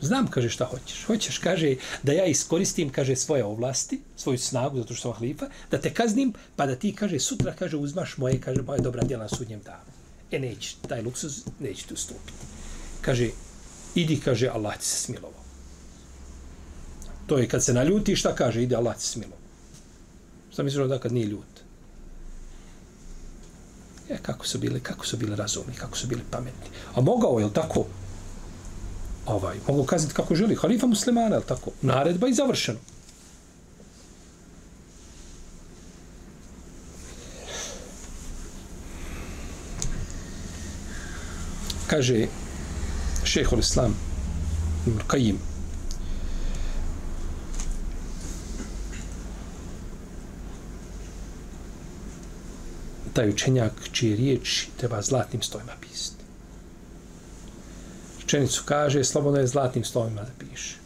Znam, 0.00 0.26
kaže, 0.26 0.48
šta 0.48 0.64
hoćeš. 0.64 1.04
Hoćeš, 1.04 1.38
kaže, 1.38 1.76
da 2.02 2.12
ja 2.12 2.26
iskoristim, 2.26 2.90
kaže, 2.90 3.16
svoje 3.16 3.44
ovlasti, 3.44 4.00
svoju 4.16 4.38
snagu, 4.38 4.78
zato 4.78 4.94
što 4.94 5.02
sam 5.02 5.18
halifa, 5.18 5.48
da 5.70 5.78
te 5.80 5.94
kaznim, 5.94 6.32
pa 6.56 6.66
da 6.66 6.76
ti, 6.76 6.94
kaže, 6.94 7.18
sutra, 7.18 7.54
kaže, 7.58 7.76
uzmaš 7.76 8.16
moje, 8.16 8.40
kaže, 8.40 8.62
moje 8.62 8.80
dobra 8.80 9.04
djela 9.04 9.22
na 9.22 9.28
sudnjem 9.28 9.60
danu 9.64 9.92
e 10.32 10.38
neće, 10.38 10.76
taj 10.88 11.02
luksuz 11.02 11.42
neće 11.60 11.86
tu 11.86 11.96
stupiti. 11.96 12.32
Kaže, 13.00 13.30
idi, 13.94 14.20
kaže, 14.20 14.48
Allah 14.48 14.78
ti 14.78 14.86
se 14.86 14.96
smilovao. 14.96 15.42
To 17.26 17.38
je 17.38 17.48
kad 17.48 17.64
se 17.64 17.74
naljuti, 17.74 18.16
šta 18.16 18.34
kaže? 18.34 18.62
Ide 18.62 18.76
Allah 18.76 18.96
ti 18.96 19.04
smilovao. 19.04 19.38
Šta 20.52 20.62
misliš 20.62 20.88
da 20.88 20.98
kad 20.98 21.12
nije 21.12 21.26
ljut? 21.26 21.52
E, 24.10 24.18
kako 24.22 24.46
su 24.46 24.58
bili, 24.58 24.80
kako 24.80 25.06
su 25.06 25.16
bili 25.16 25.36
razumni, 25.36 25.74
kako 25.74 25.96
su 25.98 26.06
bili 26.06 26.22
pametni. 26.30 26.68
A 26.94 27.00
mogao, 27.00 27.38
je 27.38 27.44
li 27.44 27.52
tako? 27.52 27.86
Ovaj, 29.26 29.56
mogu 29.68 29.84
kazati 29.84 30.14
kako 30.14 30.34
želi. 30.34 30.54
Halifa 30.54 30.86
muslimana, 30.86 31.34
je 31.36 31.38
li 31.38 31.46
tako? 31.46 31.70
Naredba 31.82 32.28
i 32.28 32.34
završeno. 32.34 32.78
Kaže 41.86 42.26
šehol 43.32 43.58
islam 43.58 43.94
Kajim 45.06 45.38
taj 53.12 53.28
učenjak 53.28 53.72
čije 53.92 54.16
riječi 54.16 54.68
treba 54.76 55.02
zlatnim 55.02 55.42
stojima 55.42 55.72
pisati. 55.80 56.24
Rečenicu 58.20 58.62
kaže, 58.64 59.04
slobodno 59.04 59.40
je 59.40 59.46
zlatnim 59.46 59.84
slovima 59.84 60.22
da 60.22 60.30
piše. 60.38 60.76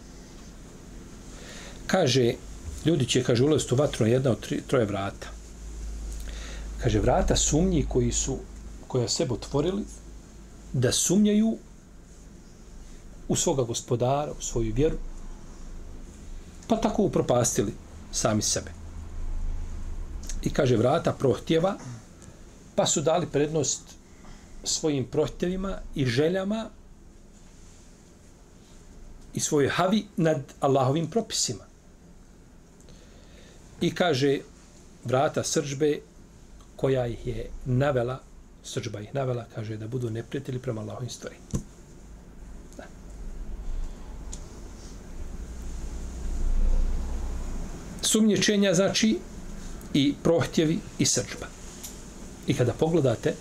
Kaže, 1.87 2.33
ljudi 2.85 3.07
će, 3.07 3.23
kaže, 3.25 3.45
ulaziti 3.45 3.75
u 3.75 3.77
vatru 3.77 4.07
na 4.07 4.13
jedna 4.13 4.31
od 4.31 4.41
tri, 4.41 4.63
troje 4.67 4.87
vrata. 4.87 5.29
Kaže, 6.83 7.01
vrata 7.01 7.37
sumnji 7.37 7.87
koji 7.89 8.13
su, 8.13 8.39
koja 8.87 9.09
sebe 9.09 9.35
otvorili, 9.35 9.85
da 10.73 10.93
sumnjaju 10.93 11.57
u 13.29 13.37
svoga 13.37 13.63
gospodara, 13.63 14.33
u 14.33 14.43
svoju 14.43 14.75
vjeru, 14.75 14.97
pa 16.69 16.77
tako 16.77 17.03
upropastili 17.03 17.75
sami 18.13 18.43
sebe. 18.43 18.71
I 20.43 20.51
kaže, 20.51 20.77
vrata 20.77 21.13
prohtjeva, 21.13 21.77
pa 22.75 22.87
su 22.87 23.01
dali 23.01 23.27
prednost 23.27 23.83
svojim 24.65 25.05
prohtjevima 25.05 25.79
i 25.95 26.07
željama 26.07 26.69
i 29.35 29.41
svojoj 29.41 29.69
havi 29.69 30.07
nad 30.17 30.43
Allahovim 30.61 31.11
propisima. 31.11 31.65
I 33.81 33.95
kaže, 33.95 34.41
vrata 35.05 35.45
sržbe 35.45 35.99
koja 36.77 37.07
ih 37.07 37.27
je 37.27 37.51
navela, 37.65 38.21
sržba 38.65 39.01
ih 39.01 39.15
navela, 39.15 39.45
kaže 39.55 39.77
da 39.77 39.89
budu 39.89 40.11
neprijatelji 40.11 40.59
prema 40.59 40.81
Allahovim 40.81 41.11
stvari. 41.11 41.37
Sumnječenja 48.17 48.75
znači 48.75 49.19
i 49.95 50.15
prohtjevi 50.23 50.79
i 50.99 51.07
sržba. 51.07 51.47
I 52.47 52.55
kada 52.55 52.73
pogledate 52.73 53.35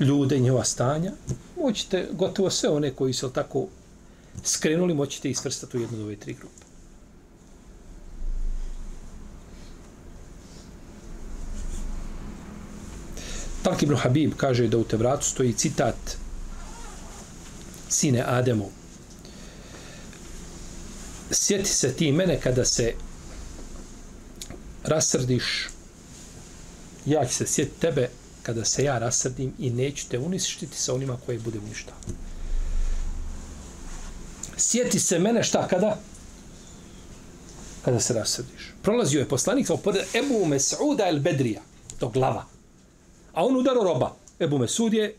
ljude 0.00 0.36
i 0.36 0.40
njova 0.40 0.64
stanja, 0.64 1.12
moćete 1.62 2.08
gotovo 2.12 2.50
sve 2.50 2.68
one 2.70 2.90
koji 2.90 3.12
su 3.12 3.30
tako 3.30 3.66
skrenuli, 4.44 4.94
moćete 4.94 5.30
isvrstati 5.30 5.76
u 5.76 5.80
jednu 5.80 5.98
od 5.98 6.04
ove 6.04 6.16
tri 6.16 6.34
grupe. 6.34 6.64
Talk 13.62 13.82
ibn 13.82 13.96
Habib 13.96 14.32
kaže 14.36 14.68
da 14.68 14.78
u 14.78 14.84
Tevratu 14.84 15.26
stoji 15.26 15.52
citat 15.52 16.16
sine 17.88 18.24
Ademu. 18.26 18.70
Sjeti 21.30 21.68
se 21.68 21.92
ti 21.92 22.12
mene 22.12 22.40
kada 22.40 22.64
se 22.64 22.94
rasrdiš 24.84 25.68
ja 27.06 27.26
ću 27.26 27.34
se 27.34 27.46
sjetiti 27.46 27.80
tebe 27.80 28.08
kada 28.42 28.64
se 28.64 28.84
ja 28.84 28.98
rasrdim 28.98 29.52
i 29.58 29.70
neću 29.70 30.08
te 30.08 30.18
uništiti 30.18 30.76
sa 30.76 30.94
onima 30.94 31.18
koje 31.26 31.38
bude 31.38 31.58
uništao. 31.58 31.94
Sjeti 34.56 34.98
se 34.98 35.18
mene 35.18 35.42
šta 35.42 35.68
kada? 35.68 35.98
Kada 37.84 38.00
se 38.00 38.14
rasrdiš. 38.14 38.72
Prolazio 38.82 39.18
je 39.18 39.28
poslanik 39.28 39.66
kao 39.66 39.76
pored 39.76 40.04
Ebu 40.14 40.44
Mes'uda 40.44 41.08
el 41.08 41.20
Bedrija, 41.20 41.62
to 41.98 42.08
glava. 42.08 42.44
A 43.32 43.44
on 43.46 43.56
udaro 43.56 43.82
roba. 43.82 44.16
Ebu 44.40 44.58
Mes'ud 44.58 44.94
je 44.94 45.16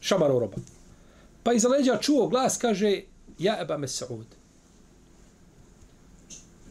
šamaro 0.00 0.38
roba. 0.38 0.56
Pa 1.42 1.52
iza 1.52 1.68
leđa 1.68 1.98
čuo 2.00 2.28
glas, 2.28 2.56
kaže, 2.56 3.02
ja 3.38 3.60
Eba 3.60 3.78
Mes'ud. 3.78 4.41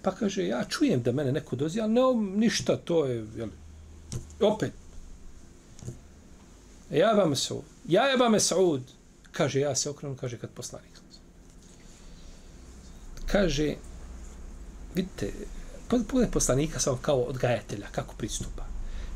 Pa 0.01 0.11
kaže, 0.11 0.47
ja 0.47 0.63
čujem 0.65 1.01
da 1.01 1.11
mene 1.11 1.31
neko 1.31 1.55
dozi, 1.55 1.81
ali 1.81 1.93
ne, 1.93 2.01
ništa, 2.35 2.77
to 2.77 3.05
je, 3.05 3.25
jel, 3.37 3.49
opet. 4.41 4.73
Ja 6.91 7.11
vam 7.11 7.35
Saud, 7.35 7.63
Ja 7.87 8.03
je 8.03 8.17
vam 8.17 8.39
Saud, 8.39 8.81
Kaže, 9.31 9.59
ja 9.59 9.75
se 9.75 9.89
okrenu, 9.89 10.15
kaže, 10.15 10.37
kad 10.37 10.49
poslanik. 10.49 10.91
Kaže, 13.25 13.75
vidite, 14.95 15.33
bude 16.11 16.27
poslanika 16.31 16.79
samo 16.79 16.97
kao 17.01 17.21
odgajatelja, 17.21 17.87
kako 17.91 18.15
pristupa. 18.15 18.65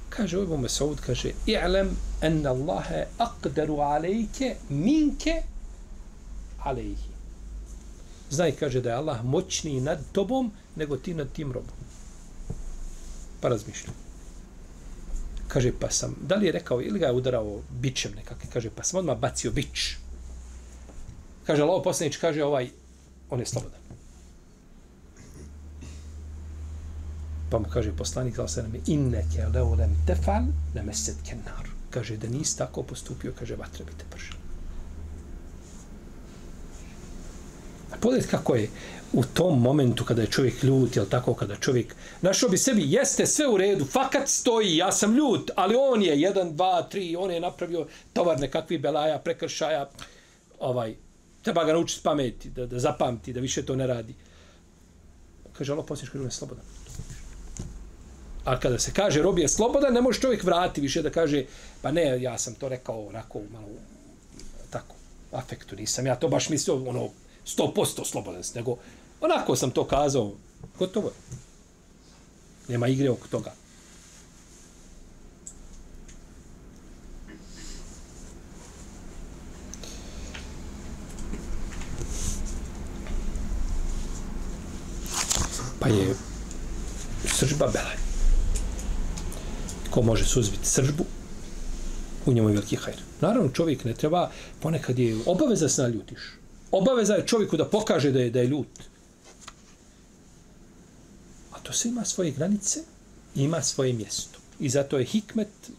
Kaže, 0.10 0.38
Ebu 0.38 0.58
Mes'ud, 0.58 0.95
kaže, 1.06 1.32
i'lem 1.45 1.89
enna 2.21 2.50
Allahe 2.50 3.08
aqderu 3.17 3.80
alejke 3.80 4.56
minke 4.69 5.43
alejhi. 6.63 7.12
Znaj, 8.30 8.52
kaže, 8.52 8.82
da 8.82 8.89
je 8.89 8.95
Allah 8.95 9.24
moćniji 9.24 9.82
nad 9.82 10.00
tobom 10.12 10.52
nego 10.75 10.97
ti 10.97 11.13
nad 11.13 11.31
tim 11.31 11.51
robom. 11.51 11.75
Pa 13.41 13.49
razmišljam 13.49 14.05
kaže, 15.47 15.71
pa 15.79 15.91
sam, 15.91 16.15
da 16.21 16.35
li 16.35 16.45
je 16.45 16.51
rekao, 16.51 16.81
ili 16.81 16.99
ga 16.99 17.05
je 17.05 17.13
udarao 17.13 17.61
bičem 17.69 18.11
nekakve, 18.15 18.49
kaže, 18.53 18.69
pa 18.69 18.83
sam 18.83 18.99
odmah 18.99 19.17
bacio 19.17 19.51
bič. 19.51 19.97
Kaže, 21.45 21.61
ali 21.61 21.71
ovo 21.71 21.83
poslanič, 21.83 22.17
kaže, 22.17 22.43
ovaj, 22.43 22.69
on 23.29 23.39
je 23.39 23.45
slobodan. 23.45 23.79
Pa 27.49 27.59
mu 27.59 27.69
kaže 27.69 27.93
poslanik, 27.97 28.35
zala 28.35 28.47
se 28.47 28.63
nam 28.63 28.75
je, 28.75 28.81
inneke 28.88 29.45
Tefan, 29.45 29.95
tefal, 30.07 30.43
ne 30.73 30.93
kenar. 31.29 31.69
Kaže, 31.89 32.17
da 32.17 32.27
nisi 32.27 32.57
tako 32.57 32.83
postupio, 32.83 33.33
kaže, 33.39 33.55
vatre 33.55 33.85
bi 33.85 33.91
te 33.97 34.05
pržila. 34.09 34.44
Pogledajte 37.99 38.31
kako 38.31 38.55
je 38.55 38.69
u 39.13 39.23
tom 39.23 39.62
momentu 39.62 40.05
kada 40.05 40.21
je 40.21 40.27
čovjek 40.27 40.63
ljut, 40.63 40.95
jel 40.95 41.05
tako, 41.05 41.34
kada 41.34 41.55
čovjek 41.55 41.95
našao 42.21 42.49
bi 42.49 42.58
sebi, 42.58 42.91
jeste 42.91 43.25
sve 43.25 43.47
u 43.47 43.58
redu, 43.58 43.86
fakat 43.86 44.27
stoji, 44.27 44.77
ja 44.77 44.91
sam 44.91 45.15
ljut, 45.15 45.51
ali 45.55 45.75
on 45.75 46.03
je 46.03 46.21
jedan, 46.21 46.55
dva, 46.55 46.84
tri, 46.84 47.15
on 47.15 47.31
je 47.31 47.39
napravio 47.39 47.88
tovar 48.13 48.39
nekakvih 48.39 48.81
belaja, 48.81 49.19
prekršaja, 49.19 49.89
ovaj, 50.60 50.95
treba 51.41 51.63
ga 51.63 51.73
naučiti 51.73 52.03
pameti, 52.03 52.49
da, 52.49 52.65
da 52.65 52.79
zapamti, 52.79 53.34
da 53.34 53.39
više 53.39 53.65
to 53.65 53.75
ne 53.75 53.88
radi. 53.88 54.13
Kaže, 55.58 55.71
Allah 55.71 55.86
posljedno, 55.88 56.12
kaže, 56.12 56.21
on 56.21 56.27
je 56.27 56.31
slobodan. 56.31 56.65
A 58.45 58.60
kada 58.60 58.79
se 58.79 58.91
kaže 58.93 59.21
rob 59.21 59.39
je 59.39 59.47
slobodan, 59.47 59.93
ne 59.93 60.01
može 60.01 60.21
čovjek 60.21 60.43
vrati 60.43 60.81
više 60.81 61.01
da 61.01 61.10
kaže, 61.10 61.45
pa 61.81 61.91
ne, 61.91 62.21
ja 62.21 62.38
sam 62.38 62.55
to 62.55 62.69
rekao 62.69 63.08
onako 63.08 63.41
malo 63.51 63.77
tako, 64.69 64.95
afektu, 65.31 65.75
nisam 65.75 66.05
ja 66.05 66.15
to 66.15 66.27
baš 66.27 66.49
mislio, 66.49 66.75
ono, 66.89 67.10
100% 67.45 68.05
slobodan 68.05 68.43
si, 68.43 68.58
nego 68.58 68.77
onako 69.21 69.55
sam 69.55 69.71
to 69.71 69.88
kazao, 69.88 70.31
gotovo 70.79 71.08
je. 71.08 71.13
Nema 72.67 72.88
igre 72.88 73.10
oko 73.10 73.27
toga. 73.27 73.53
Pa 85.79 85.88
je 85.88 86.15
sržba 87.25 87.67
belaj. 87.67 87.97
Ko 89.89 90.01
može 90.01 90.25
suzbiti 90.25 90.67
sržbu, 90.67 91.05
u 92.25 92.34
njemu 92.34 92.49
je 92.49 92.53
veliki 92.53 92.75
hajr. 92.75 92.97
Naravno, 93.21 93.51
čovjek 93.51 93.84
ne 93.84 93.93
treba, 93.93 94.31
ponekad 94.60 94.99
je 94.99 95.17
obaveza 95.25 95.69
se 95.69 95.81
naljutiš 95.81 96.19
obaveza 96.77 97.13
je 97.13 97.27
čovjeku 97.27 97.57
da 97.57 97.65
pokaže 97.65 98.11
da 98.11 98.19
je 98.19 98.29
da 98.29 98.39
je 98.39 98.47
ljut. 98.47 98.79
A 101.51 101.59
to 101.59 101.73
sve 101.73 101.89
ima 101.89 102.05
svoje 102.05 102.31
granice, 102.31 102.79
ima 103.35 103.61
svoje 103.61 103.93
mjesto. 103.93 104.39
I 104.59 104.69
zato 104.69 104.97
je 104.97 105.05
hikmet 105.05 105.71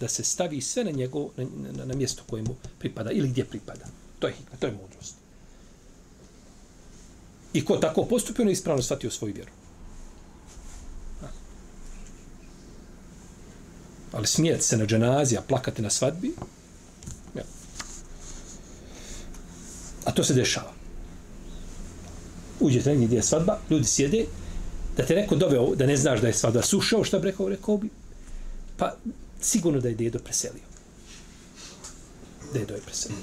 da 0.00 0.08
se 0.08 0.24
stavi 0.24 0.60
sve 0.60 0.84
na 0.84 0.90
njegov, 0.90 1.28
na, 1.36 1.44
na, 1.76 1.84
na 1.84 1.94
mjesto 1.94 2.22
kojemu 2.26 2.56
pripada 2.78 3.10
ili 3.10 3.28
gdje 3.28 3.44
pripada. 3.44 3.86
To 4.18 4.26
je 4.26 4.34
hikmet, 4.34 4.60
to 4.60 4.66
je 4.66 4.72
mudrost. 4.72 5.14
I 7.52 7.64
ko 7.64 7.76
tako 7.76 8.04
postupio, 8.04 8.44
ne 8.44 8.52
ispravno 8.52 8.82
shvatio 8.82 9.10
svoju 9.10 9.34
vjeru. 9.34 9.50
Ali 14.12 14.26
smijeti 14.26 14.62
se 14.62 14.76
na 14.76 14.86
dženazi, 14.86 15.36
a 15.36 15.42
plakati 15.42 15.82
na 15.82 15.90
svadbi, 15.90 16.34
A 20.10 20.12
to 20.12 20.24
se 20.24 20.34
dešava. 20.34 20.72
uđete 22.60 22.90
negdje 22.90 23.06
gdje 23.06 23.16
je 23.16 23.22
svadba, 23.22 23.58
ljudi 23.70 23.84
sjede, 23.84 24.24
da 24.96 25.06
te 25.06 25.14
neko 25.14 25.36
doveo, 25.36 25.74
da 25.74 25.86
ne 25.86 25.96
znaš 25.96 26.20
da 26.20 26.26
je 26.26 26.34
svadba 26.34 26.62
sušao, 26.62 27.04
šta 27.04 27.18
bi 27.18 27.26
rekao, 27.26 27.48
rekao 27.48 27.76
bi, 27.76 27.88
pa 28.76 28.96
sigurno 29.40 29.80
da 29.80 29.88
je 29.88 29.94
dedo 29.94 30.18
preselio. 30.18 30.62
Dedo 32.52 32.74
je 32.74 32.80
preselio. 32.80 33.18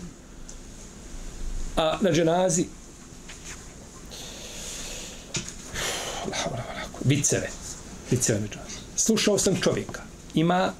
A 1.76 1.98
na 2.02 2.12
dženazi, 2.12 2.66
viceve, 7.06 7.50
viceve 8.12 8.40
među 8.40 8.60
nas. 8.60 8.80
Slušao 8.96 9.38
sam 9.38 9.62
čovjeka, 9.62 10.02
ima, 10.34 10.74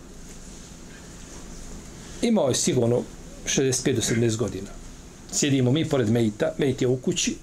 imao 2.22 2.50
je 2.50 2.56
sigurno 2.56 3.04
65 3.46 3.96
do 3.96 4.02
70 4.02 4.38
godina. 4.38 4.87
Sjedimo 5.32 5.72
mi 5.72 5.90
pored 5.90 6.10
Mejita, 6.10 6.54
Mejit 6.58 6.82
je 6.82 6.88
u 6.88 6.98
kući, 6.98 7.36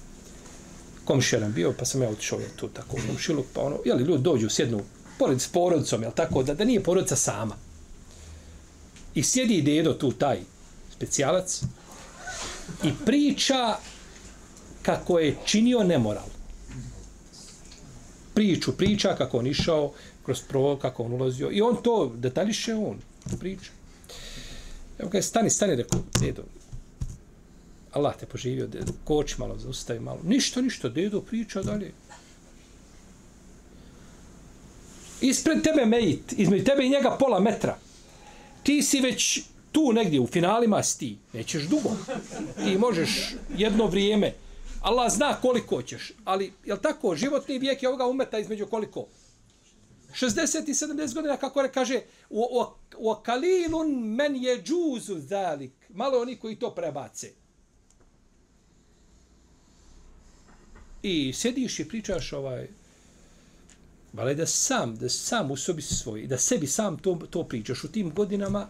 komšija 1.05 1.41
nam 1.41 1.53
bio, 1.53 1.73
pa 1.79 1.85
sam 1.85 2.01
ja 2.01 2.09
otišao 2.09 2.39
je 2.39 2.49
tu 2.55 2.67
tako 2.67 2.97
u 2.97 3.07
komšiluk, 3.07 3.45
pa 3.53 3.61
ono, 3.61 3.79
jeli, 3.85 4.03
ljudi 4.03 4.23
dođu, 4.23 4.49
sjednu 4.49 4.81
pored 5.19 5.41
s 5.41 5.47
porodicom, 5.47 6.01
jel 6.01 6.11
tako, 6.11 6.43
da, 6.43 6.53
da 6.53 6.65
nije 6.65 6.83
porodica 6.83 7.15
sama. 7.15 7.55
I 9.15 9.23
sjedi 9.23 9.61
dedo 9.61 9.93
tu 9.93 10.11
taj 10.11 10.39
specijalac 10.95 11.61
i 12.83 12.91
priča 13.05 13.77
kako 14.81 15.19
je 15.19 15.37
činio 15.45 15.83
nemoral. 15.83 16.27
Priču, 18.33 18.71
priča 18.71 19.15
kako 19.15 19.37
on 19.37 19.47
išao 19.47 19.93
kroz 20.25 20.41
pro, 20.41 20.77
kako 20.81 21.03
on 21.03 21.13
ulazio. 21.13 21.49
I 21.51 21.61
on 21.61 21.77
to 21.83 22.11
detaljiše, 22.15 22.73
on 22.73 22.99
priča. 23.39 23.71
Evo 24.99 25.09
kaj, 25.09 25.21
stani, 25.21 25.49
stani, 25.49 25.75
rekao, 25.75 25.99
dedo, 26.19 26.43
Allah 27.95 28.17
te 28.19 28.25
poživio, 28.25 28.67
dedo, 28.67 28.91
koč 29.03 29.37
malo, 29.37 29.55
zaustavi 29.57 29.99
malo. 29.99 30.19
Ništa, 30.23 30.61
ništa, 30.61 30.89
dedo 30.89 31.21
priča 31.21 31.61
dalje. 31.61 31.93
Ispred 35.21 35.63
tebe 35.63 35.85
mejit, 35.85 36.33
između 36.37 36.65
tebe 36.65 36.85
i 36.85 36.89
njega 36.89 37.15
pola 37.19 37.39
metra. 37.39 37.77
Ti 38.63 38.81
si 38.81 38.99
već 38.99 39.41
tu 39.71 39.93
negdje, 39.93 40.19
u 40.19 40.27
finalima 40.27 40.83
si 40.83 40.99
ti. 40.99 41.17
Nećeš 41.33 41.63
dugo. 41.63 41.95
Ti 42.63 42.77
možeš 42.77 43.35
jedno 43.57 43.87
vrijeme. 43.87 44.33
Allah 44.81 45.11
zna 45.11 45.37
koliko 45.41 45.81
ćeš. 45.81 46.11
Ali, 46.25 46.53
jel 46.65 46.77
tako, 46.77 47.15
životni 47.15 47.59
vijek 47.59 47.83
je 47.83 47.89
ovoga 47.89 48.07
umeta 48.07 48.39
između 48.39 48.65
koliko? 48.65 49.07
60 50.13 50.69
i 50.69 50.73
70 50.73 51.13
godina, 51.13 51.37
kako 51.37 51.61
re 51.61 51.71
kaže, 51.71 52.01
u, 52.29 52.41
u, 52.41 52.65
u 52.97 53.15
kalilun 53.23 53.91
men 53.91 54.35
je 54.35 54.63
džuzu 54.63 55.19
zalik. 55.19 55.71
Malo 55.89 56.21
oni 56.21 56.35
koji 56.35 56.55
to 56.55 56.75
prebace. 56.75 57.44
I 61.07 61.33
sjediš 61.33 61.79
i 61.79 61.87
pričaš 61.87 62.33
ovaj, 62.33 62.67
Vale 64.13 64.35
da 64.35 64.45
sam, 64.45 64.95
da 64.95 65.09
sam 65.09 65.51
u 65.51 65.57
sobi 65.57 65.81
svoj, 65.81 66.27
da 66.27 66.37
sebi 66.37 66.67
sam 66.67 66.97
to, 66.97 67.19
to 67.29 67.43
pričaš 67.43 67.83
u 67.83 67.87
tim 67.87 68.09
godinama, 68.09 68.67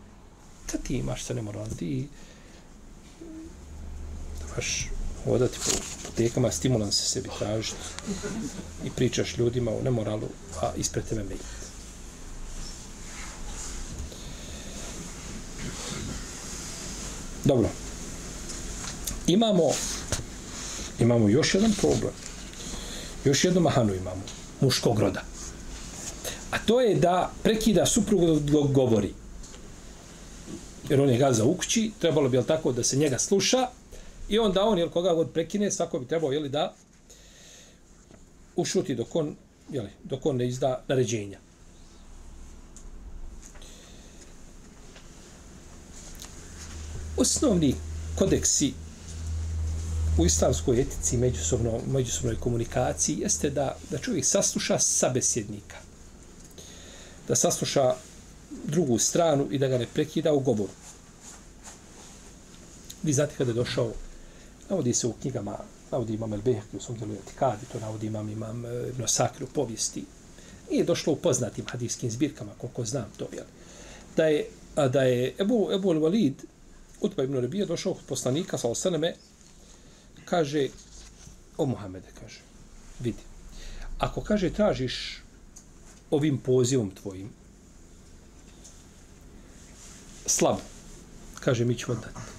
da 0.71 0.77
ti 0.77 0.97
imaš 0.97 1.23
sa 1.23 1.33
nemoral, 1.33 1.67
ti 1.79 2.07
baš 4.55 4.87
hodati 5.23 5.57
po 5.65 5.71
potekama, 6.05 6.51
stimulans 6.51 6.95
se 6.95 7.09
sebi 7.09 7.29
tražiti 7.39 7.77
i 8.85 8.89
pričaš 8.89 9.37
ljudima 9.37 9.71
o 9.71 9.81
nemoralu, 9.81 10.29
a 10.61 10.73
ispred 10.77 11.05
tebe 11.05 11.23
me 11.23 11.35
Dobro. 17.45 17.69
Imamo 19.27 19.71
imamo 20.99 21.29
još 21.29 21.53
jedan 21.53 21.73
problem. 21.81 22.24
Još 23.25 23.43
jednu 23.43 23.61
mahanu 23.61 23.93
imamo. 23.93 24.21
Muškog 24.61 24.99
roda. 24.99 25.21
A 26.51 26.57
to 26.65 26.81
je 26.81 26.95
da 26.95 27.31
prekida 27.43 27.85
suprug 27.85 28.39
dok 28.39 28.71
govori. 28.71 29.13
Jer 30.89 31.01
on 31.01 31.09
je 31.09 31.17
gaza 31.17 31.45
u 31.45 31.53
kući, 31.53 31.91
trebalo 31.99 32.29
bi, 32.29 32.37
jel 32.37 32.43
tako, 32.43 32.71
da 32.71 32.83
se 32.83 32.97
njega 32.97 33.19
sluša, 33.19 33.67
i 34.29 34.39
onda 34.39 34.63
on, 34.63 34.77
jel, 34.77 34.89
koga 34.89 35.13
god 35.13 35.31
prekine, 35.31 35.71
svako 35.71 35.99
bi 35.99 36.05
trebao, 36.05 36.31
jel, 36.31 36.47
da 36.49 36.73
ušuti 38.55 38.95
dok 38.95 39.15
on, 39.15 39.35
jel, 39.71 39.85
dok 40.03 40.25
on 40.25 40.37
ne 40.37 40.47
izda 40.47 40.83
naređenja. 40.87 41.39
Osnovni 47.17 47.75
kodeksi 48.15 48.73
u 50.17 50.25
islamskoj 50.25 50.81
etici 50.81 51.17
međusobno, 51.17 51.79
međusobnoj 51.87 52.35
komunikaciji 52.39 53.19
jeste 53.19 53.49
da, 53.49 53.77
da 53.91 53.97
čovjek 53.97 54.25
sasluša 54.25 54.79
sabesjednika. 54.79 55.77
Da 57.27 57.35
sasluša 57.35 57.95
drugu 58.63 58.97
stranu 58.97 59.47
i 59.51 59.57
da 59.57 59.67
ga 59.67 59.77
ne 59.77 59.87
prekida 59.93 60.33
u 60.33 60.39
govoru. 60.39 60.71
Vi 63.03 63.13
znate 63.13 63.35
kada 63.37 63.51
je 63.51 63.55
došao, 63.55 63.91
navodi 64.69 64.93
se 64.93 65.07
u 65.07 65.13
knjigama, 65.13 65.57
navodi 65.91 66.13
imam 66.13 66.33
El 66.33 66.41
Behki 66.41 66.77
u 66.77 66.81
svom 66.81 66.97
djelu 66.97 67.13
Etikadi, 67.13 67.65
to 67.71 67.79
navodi 67.79 68.07
imam, 68.07 68.29
imam 68.29 68.65
e, 68.65 68.89
Ibn 68.89 69.03
Sakir 69.07 69.43
u 69.43 69.47
povijesti. 69.47 70.05
Nije 70.71 70.83
došlo 70.83 71.13
u 71.13 71.15
poznatim 71.15 71.65
hadijskim 71.67 72.11
zbirkama, 72.11 72.51
koliko 72.57 72.85
znam 72.85 73.11
to, 73.17 73.27
jel? 73.33 73.45
Da 74.17 74.25
je, 74.25 74.49
a 74.75 74.87
da 74.87 75.01
je 75.01 75.33
Ebu, 75.39 75.69
Ebu 75.73 75.91
El 75.91 75.99
Walid, 75.99 76.33
Utba 77.01 77.23
ibn 77.23 77.37
Rebija, 77.37 77.65
došao 77.65 77.93
kod 77.93 78.03
poslanika, 78.07 78.57
sa 78.57 78.67
osaneme, 78.67 79.13
kaže, 80.25 80.69
o 81.57 81.65
Muhammede, 81.65 82.07
kaže, 82.19 82.39
vidi, 82.99 83.23
ako, 83.99 84.21
kaže, 84.21 84.49
tražiš 84.49 85.21
ovim 86.11 86.37
pozivom 86.37 86.91
tvojim, 86.91 87.29
slab, 90.25 90.59
kaže, 91.39 91.65
mi 91.65 91.77
ćemo 91.77 91.95
dati. 91.95 92.35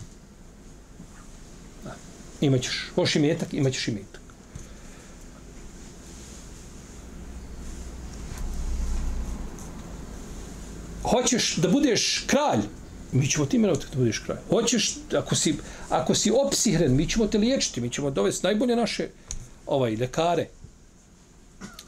Imaćeš, 2.41 2.91
hoš 2.95 3.17
imetak, 3.17 3.55
imaćeš 3.55 3.89
imetak. 3.89 4.21
Hoćeš 11.03 11.57
da 11.57 11.69
budeš 11.69 12.25
kralj, 12.27 12.67
mi 13.17 13.31
ćemo 13.31 13.47
ti 13.47 13.57
imenovati 13.57 13.87
da 13.93 13.99
budeš 13.99 14.19
kralj. 14.19 14.39
Hoćeš, 14.49 14.95
ako 15.15 15.35
si, 15.35 15.55
ako 15.89 16.15
si 16.15 16.33
opsihren, 16.47 16.97
mi 16.97 17.09
ćemo 17.09 17.27
te 17.27 17.39
liječiti, 17.39 17.81
mi 17.81 17.91
ćemo 17.91 18.11
dovesti 18.11 18.47
najbolje 18.47 18.77
naše 18.77 19.09
ovaj, 19.67 19.97
lekare. 19.97 20.49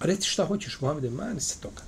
Reci 0.01 0.29
šta 0.29 0.45
hoćeš, 0.45 0.81
Muhammede, 0.81 1.11
mani 1.11 1.41
se 1.41 1.61
toga. 1.61 1.83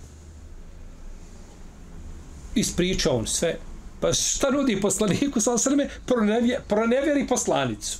Ispričao 2.54 3.16
on 3.16 3.26
sve. 3.26 3.58
Pa 4.00 4.12
šta 4.12 4.50
nudi 4.50 4.80
poslaniku, 4.80 5.40
sa 5.40 5.52
osrme, 5.52 5.88
pronevje, 6.06 6.60
pronevjeri 6.68 7.26
poslanicu. 7.26 7.98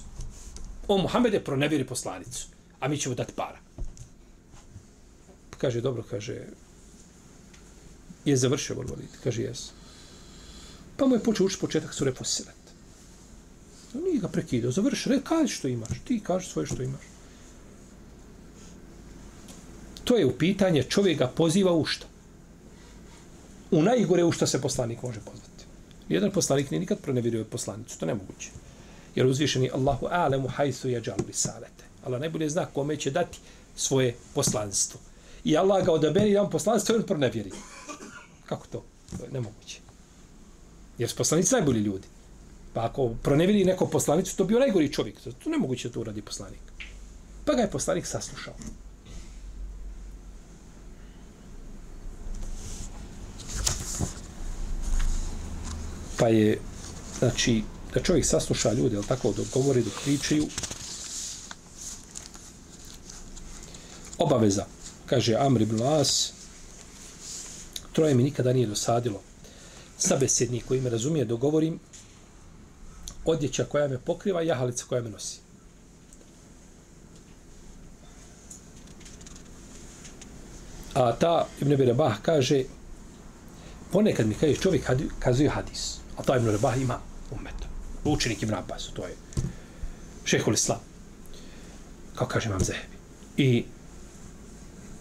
O, 0.88 0.98
Muhammede, 0.98 1.40
pronevjeri 1.40 1.86
poslanicu. 1.86 2.46
A 2.80 2.88
mi 2.88 2.98
ćemo 2.98 3.14
dati 3.14 3.32
para. 3.32 3.58
Kaže, 5.58 5.80
dobro, 5.80 6.02
kaže, 6.10 6.46
je 8.24 8.36
završio 8.36 8.76
Volvodit. 8.76 9.10
Kaže, 9.24 9.42
jesu. 9.42 9.79
Pa 11.00 11.06
mu 11.06 11.14
je 11.14 11.22
počeo 11.22 11.46
učiti 11.46 11.60
početak 11.60 11.94
sure 11.94 12.12
Fusilet. 12.14 12.54
Nije 13.94 14.20
ga 14.20 14.28
prekidao. 14.28 14.70
Završi, 14.70 15.08
re, 15.08 15.20
kaži 15.24 15.54
što 15.54 15.68
imaš. 15.68 15.88
Ti 16.04 16.20
kaži 16.24 16.48
svoje 16.48 16.66
što 16.66 16.82
imaš. 16.82 17.00
To 20.04 20.16
je 20.16 20.26
u 20.26 20.38
pitanje, 20.38 20.82
čovjek 20.82 21.18
ga 21.18 21.26
poziva 21.26 21.72
u 21.72 21.84
šta? 21.84 22.06
U 23.70 23.82
najgore 23.82 24.24
u 24.24 24.32
šta 24.32 24.46
se 24.46 24.60
poslanik 24.60 25.02
može 25.02 25.20
pozvati. 25.20 25.64
Jedan 26.08 26.30
poslanik 26.30 26.70
nije 26.70 26.80
nikad 26.80 26.98
pronevjerio 26.98 27.44
poslanicu. 27.44 27.98
To 27.98 28.06
nemoguće. 28.06 28.50
Jer 29.14 29.26
uzvišeni 29.26 29.70
Allahu 29.74 30.06
alemu 30.10 30.48
hajsu 30.48 30.88
je 30.88 31.00
džalbi 31.00 31.32
salete. 31.32 31.84
Allah 32.04 32.20
najbolje 32.20 32.48
zna 32.48 32.66
kome 32.66 32.96
će 32.96 33.10
dati 33.10 33.38
svoje 33.76 34.16
poslanstvo. 34.34 35.00
I 35.44 35.56
Allah 35.56 35.84
ga 35.84 35.92
odaberi 35.92 36.30
jedan 36.30 36.50
poslanstvo 36.50 36.94
i 36.94 36.98
on 36.98 37.06
pronevjeri. 37.06 37.50
Kako 38.46 38.66
to? 38.66 38.84
To 39.18 39.24
je 39.24 39.30
nemoguće. 39.30 39.89
Jer 41.00 41.08
su 41.08 41.16
poslanici 41.16 41.54
najbolji 41.54 41.80
ljudi. 41.80 42.08
Pa 42.74 42.84
ako 42.84 43.14
pronevili 43.22 43.64
neko 43.64 43.86
poslanicu, 43.86 44.36
to 44.36 44.44
bio 44.44 44.58
najgori 44.58 44.92
čovjek. 44.92 45.20
To, 45.20 45.32
to 45.32 45.50
nemoguće 45.50 45.88
da 45.88 45.94
to 45.94 46.00
uradi 46.00 46.22
poslanik. 46.22 46.60
Pa 47.44 47.54
ga 47.54 47.62
je 47.62 47.70
poslanik 47.70 48.06
saslušao. 48.06 48.54
Pa 56.18 56.28
je, 56.28 56.58
znači, 57.18 57.62
da 57.94 58.02
čovjek 58.02 58.26
sasluša 58.26 58.72
ljude, 58.72 58.96
ali 58.96 59.06
tako, 59.06 59.32
dok 59.32 59.46
govori, 59.54 59.82
dok 59.82 59.92
pričaju, 60.04 60.46
obaveza, 64.18 64.66
kaže 65.06 65.34
Amr 65.34 65.62
ibn 65.62 65.82
As, 65.82 66.32
troje 67.92 68.14
mi 68.14 68.22
nikada 68.22 68.52
nije 68.52 68.66
dosadilo 68.66 69.29
sabesednik 70.00 70.64
koji 70.64 70.80
me 70.80 70.90
razumije, 70.90 71.24
dogovorim 71.24 71.78
odjeća 73.24 73.64
koja 73.64 73.88
me 73.88 73.98
pokriva, 73.98 74.42
jahalica 74.42 74.84
koja 74.88 75.02
me 75.02 75.10
nosi. 75.10 75.38
A 80.94 81.12
ta 81.12 81.46
Ibn 81.60 81.72
Rebah 81.72 82.18
kaže, 82.22 82.64
ponekad 83.92 84.26
mi 84.26 84.34
kaže 84.34 84.54
čovjek 84.54 84.86
hadi, 84.86 85.08
kazuje 85.18 85.50
hadis, 85.50 85.96
a 86.16 86.22
ta 86.22 86.36
Ibn 86.36 86.50
Rebah 86.50 86.80
ima 86.80 86.98
umet. 87.30 87.54
Učenik 88.04 88.42
Ibn 88.42 88.54
Abbas, 88.54 88.90
to 88.94 89.06
je 89.06 89.14
šehol 90.24 90.54
islam. 90.54 90.80
Kao 92.14 92.26
kaže 92.26 92.48
imam 92.48 92.64
Zehebi. 92.64 92.96
I 93.36 93.64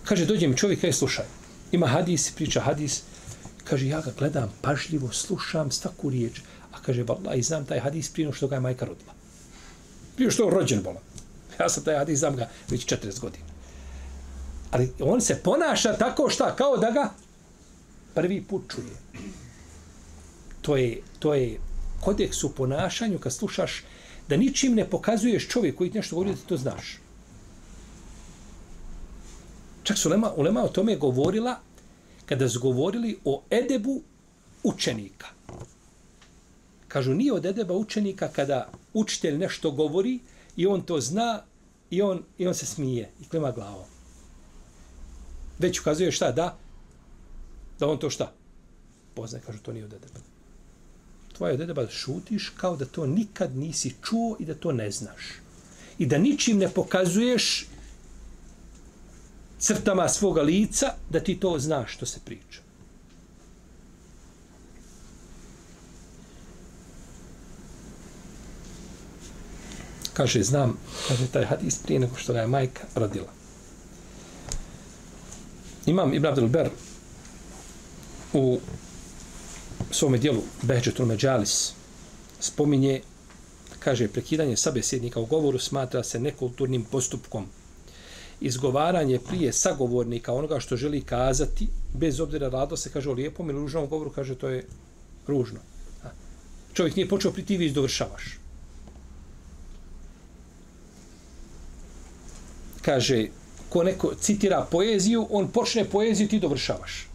kaže, 0.03 0.25
dođe 0.25 0.47
mi 0.47 0.57
čovjek, 0.57 0.81
kaže, 0.81 0.93
slušaj, 0.93 1.25
ima 1.71 1.87
hadis, 1.87 2.31
priča 2.31 2.61
hadis, 2.61 3.03
kaže, 3.69 3.87
ja 3.87 4.01
ga 4.01 4.11
gledam 4.17 4.53
pažljivo, 4.61 5.11
slušam 5.11 5.71
svaku 5.71 6.09
riječ, 6.09 6.41
a 6.71 6.81
kaže, 6.81 7.03
valla, 7.03 7.35
i 7.35 7.43
znam 7.43 7.65
taj 7.65 7.79
hadis 7.79 8.09
prije 8.09 8.33
što 8.33 8.47
ga 8.47 8.55
je 8.55 8.61
majka 8.61 8.85
rodila. 8.85 9.13
Prije 10.15 10.31
što 10.31 10.43
je 10.43 10.51
rođen, 10.51 10.83
bola. 10.83 11.01
Ja 11.59 11.69
sam 11.69 11.83
taj 11.83 11.97
hadis, 11.97 12.19
znam 12.19 12.35
ga 12.35 12.49
već 12.69 12.85
40 12.85 13.19
godina. 13.19 13.45
Ali 14.71 14.91
on 14.99 15.21
se 15.21 15.41
ponaša 15.43 15.97
tako 15.97 16.29
šta, 16.29 16.55
kao 16.55 16.77
da 16.77 16.91
ga 16.91 17.09
prvi 18.13 18.41
put 18.41 18.63
čuje. 18.71 19.23
To 20.61 20.77
je, 20.77 21.01
to 21.19 21.33
je 21.33 21.59
kodeks 22.01 22.43
u 22.43 22.49
ponašanju 22.49 23.19
kad 23.19 23.33
slušaš 23.33 23.83
da 24.29 24.37
ničim 24.37 24.75
ne 24.75 24.89
pokazuješ 24.89 25.47
čovjek 25.47 25.77
koji 25.77 25.91
ti 25.91 25.97
nešto 25.97 26.15
govori 26.15 26.31
da 26.31 26.37
ti 26.37 26.47
to 26.47 26.57
znaš. 26.57 26.99
Čak 29.83 29.97
su 29.97 30.09
Ulema, 30.09 30.31
Ulema 30.35 30.63
o 30.63 30.67
tome 30.67 30.95
govorila 30.95 31.59
kada 32.29 32.49
su 32.49 32.59
govorili 32.59 33.17
o 33.25 33.43
edebu 33.49 34.01
učenika. 34.63 35.27
Kažu, 36.87 37.13
nije 37.13 37.33
od 37.33 37.45
edeba 37.45 37.73
učenika 37.73 38.27
kada 38.27 38.69
učitelj 38.93 39.37
nešto 39.37 39.71
govori 39.71 40.19
i 40.55 40.67
on 40.67 40.81
to 40.81 41.01
zna 41.01 41.41
i 41.89 42.01
on, 42.01 42.23
i 42.37 42.47
on 42.47 42.55
se 42.55 42.65
smije 42.65 43.09
i 43.21 43.29
klima 43.29 43.51
glavom. 43.51 43.85
Već 45.59 45.79
ukazuje 45.79 46.11
šta? 46.11 46.31
Da, 46.31 46.57
da 47.79 47.87
on 47.87 47.97
to 47.97 48.09
šta? 48.09 48.31
Poznaje, 49.13 49.43
kažu, 49.45 49.59
to 49.59 49.73
nije 49.73 49.85
od 49.85 49.93
edeba. 49.93 50.19
Tvoje 51.37 51.53
od 51.53 51.61
edeba 51.61 51.87
šutiš 51.87 52.49
kao 52.49 52.75
da 52.75 52.85
to 52.85 53.05
nikad 53.05 53.57
nisi 53.57 53.95
čuo 54.03 54.37
i 54.39 54.45
da 54.45 54.55
to 54.55 54.71
ne 54.71 54.91
znaš. 54.91 55.23
I 55.97 56.05
da 56.05 56.17
ničim 56.17 56.57
ne 56.57 56.69
pokazuješ 56.69 57.65
crtama 59.59 60.09
svoga 60.09 60.41
lica 60.41 60.93
da 61.09 61.19
ti 61.19 61.39
to 61.39 61.59
znaš 61.59 61.93
što 61.93 62.05
se 62.05 62.19
priča. 62.25 62.59
Kaže, 70.13 70.43
znam, 70.43 70.77
kaže 71.07 71.27
taj 71.27 71.45
hadis 71.45 71.77
prije 71.77 71.99
nego 71.99 72.15
što 72.15 72.33
ga 72.33 72.39
je 72.39 72.47
majka 72.47 72.83
rodila. 72.95 73.31
Imam 75.85 76.13
Ibn 76.13 76.25
Abdel 76.25 76.47
Ber 76.47 76.69
u 78.33 78.59
svome 79.91 80.17
dijelu 80.17 80.41
Behđetul 80.61 81.05
Međalis 81.05 81.71
spominje, 82.39 83.01
kaže, 83.79 84.07
prekidanje 84.07 84.57
sabesjednika 84.57 85.19
u 85.19 85.25
govoru 85.25 85.59
smatra 85.59 86.03
se 86.03 86.19
nekulturnim 86.19 86.83
postupkom 86.83 87.47
izgovaranje 88.41 89.19
prije 89.19 89.53
sagovornika 89.53 90.33
onoga 90.33 90.59
što 90.59 90.77
želi 90.77 91.01
kazati, 91.01 91.67
bez 91.93 92.19
obzira 92.19 92.49
rado 92.49 92.77
se 92.77 92.91
kaže 92.91 93.09
o 93.09 93.13
lijepom 93.13 93.49
ili 93.49 93.59
ružnom 93.59 93.87
govoru, 93.87 94.11
kaže 94.11 94.35
to 94.35 94.49
je 94.49 94.67
ružno. 95.27 95.59
Čovjek 96.73 96.95
nije 96.95 97.09
počeo 97.09 97.31
pri 97.31 97.45
ti 97.45 97.57
vi. 97.57 97.73
Kaže, 102.81 103.27
ko 103.69 103.83
neko 103.83 104.13
citira 104.21 104.67
poeziju, 104.71 105.27
on 105.29 105.51
počne 105.51 105.85
poeziju, 105.85 106.27
ti 106.27 106.39
dovršavaš. 106.39 107.07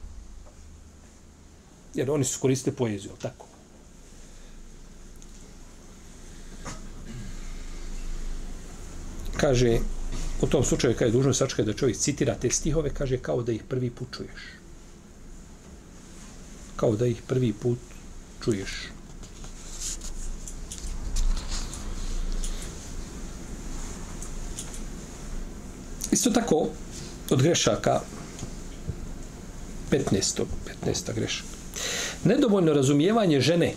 Jer 1.95 2.11
oni 2.11 2.25
su 2.25 2.41
koriste 2.41 2.73
poeziju, 2.73 3.13
tako. 3.23 3.47
Kaže, 9.37 9.79
U 10.45 10.47
tom 10.47 10.65
slučaju 10.65 10.95
kada 10.95 11.05
je 11.05 11.13
dužno 11.13 11.35
sačekati 11.35 11.67
da 11.67 11.73
čovjek 11.73 11.97
citira 11.99 12.35
te 12.35 12.51
stihove, 12.51 12.91
kaže 12.95 13.17
kao 13.19 13.43
da 13.43 13.53
ih 13.53 13.63
prvi 13.69 13.91
put 13.91 14.09
čuješ. 14.17 14.43
Kao 16.77 16.97
da 16.97 17.07
ih 17.07 17.23
prvi 17.27 17.53
put 17.53 17.79
čuješ. 18.45 18.71
Isto 26.13 26.31
tako, 26.31 26.69
od 27.31 27.43
grešaka, 27.43 28.01
15. 29.91 30.45
15. 30.85 31.15
greška. 31.15 31.47
Nedovoljno 32.25 32.73
razumijevanje 32.73 33.41
žene 33.41 33.75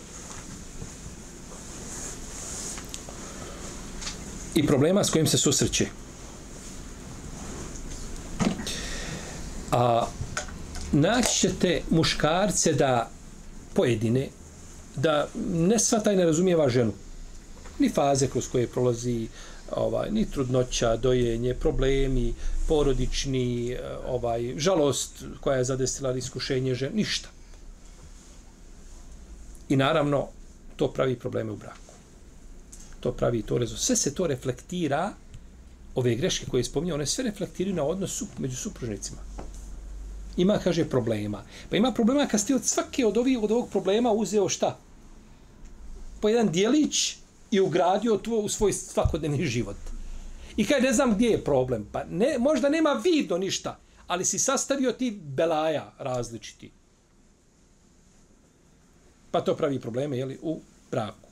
i 4.55 4.67
problema 4.67 5.03
s 5.03 5.09
kojim 5.09 5.27
se 5.27 5.37
susreće. 5.37 5.87
A 9.77 10.07
naći 10.91 11.39
ćete 11.39 11.81
muškarce 11.89 12.73
da 12.73 13.09
pojedine, 13.73 14.29
da 14.95 15.27
ne 15.53 15.79
svataj 15.79 16.15
ne 16.15 16.25
razumijeva 16.25 16.69
ženu. 16.69 16.93
Ni 17.79 17.89
faze 17.89 18.27
kroz 18.27 18.47
koje 18.47 18.67
prolazi, 18.67 19.27
ovaj, 19.71 20.11
ni 20.11 20.25
trudnoća, 20.31 20.95
dojenje, 20.95 21.53
problemi, 21.53 22.33
porodični, 22.67 23.77
ovaj, 24.07 24.53
žalost 24.57 25.23
koja 25.41 25.57
je 25.57 25.63
zadesila 25.63 26.17
iskušenje 26.17 26.75
žene, 26.75 26.95
ništa. 26.95 27.29
I 29.69 29.75
naravno, 29.75 30.27
to 30.75 30.91
pravi 30.91 31.15
probleme 31.19 31.51
u 31.51 31.55
braku. 31.55 31.93
To 32.99 33.11
pravi 33.11 33.41
to 33.41 33.57
rezo. 33.57 33.77
Sve 33.77 33.95
se 33.95 34.15
to 34.15 34.27
reflektira, 34.27 35.13
ove 35.95 36.15
greške 36.15 36.45
koje 36.45 36.59
je 36.59 36.71
spominjao, 36.73 36.95
one 36.95 37.05
sve 37.05 37.23
reflektiraju 37.23 37.75
na 37.75 37.83
odnos 37.83 38.23
među 38.37 38.55
supružnicima 38.55 39.26
ima, 40.37 40.59
kaže, 40.63 40.89
problema. 40.89 41.43
Pa 41.69 41.75
ima 41.75 41.91
problema 41.91 42.27
kad 42.27 42.41
ste 42.41 42.55
od 42.55 42.65
svake 42.65 43.05
od 43.05 43.17
ovih 43.17 43.39
od 43.41 43.51
ovog 43.51 43.69
problema 43.69 44.11
uzeo 44.11 44.49
šta? 44.49 44.77
Po 46.21 46.29
jedan 46.29 46.51
dijelić 46.51 47.15
i 47.51 47.59
ugradio 47.59 48.17
to 48.17 48.39
u 48.39 48.49
svoj 48.49 48.73
svakodnevni 48.73 49.45
život. 49.45 49.77
I 50.57 50.65
kaj 50.65 50.81
ne 50.81 50.93
znam 50.93 51.13
gdje 51.15 51.29
je 51.29 51.43
problem. 51.43 51.87
Pa 51.91 52.03
ne, 52.03 52.37
možda 52.39 52.69
nema 52.69 53.01
vidno 53.03 53.37
ništa, 53.37 53.79
ali 54.07 54.25
si 54.25 54.39
sastavio 54.39 54.91
ti 54.91 55.11
belaja 55.11 55.93
različiti. 55.97 56.71
Pa 59.31 59.41
to 59.41 59.55
pravi 59.55 59.79
probleme, 59.79 60.17
jeli, 60.17 60.39
u 60.41 60.59
braku. 60.91 61.27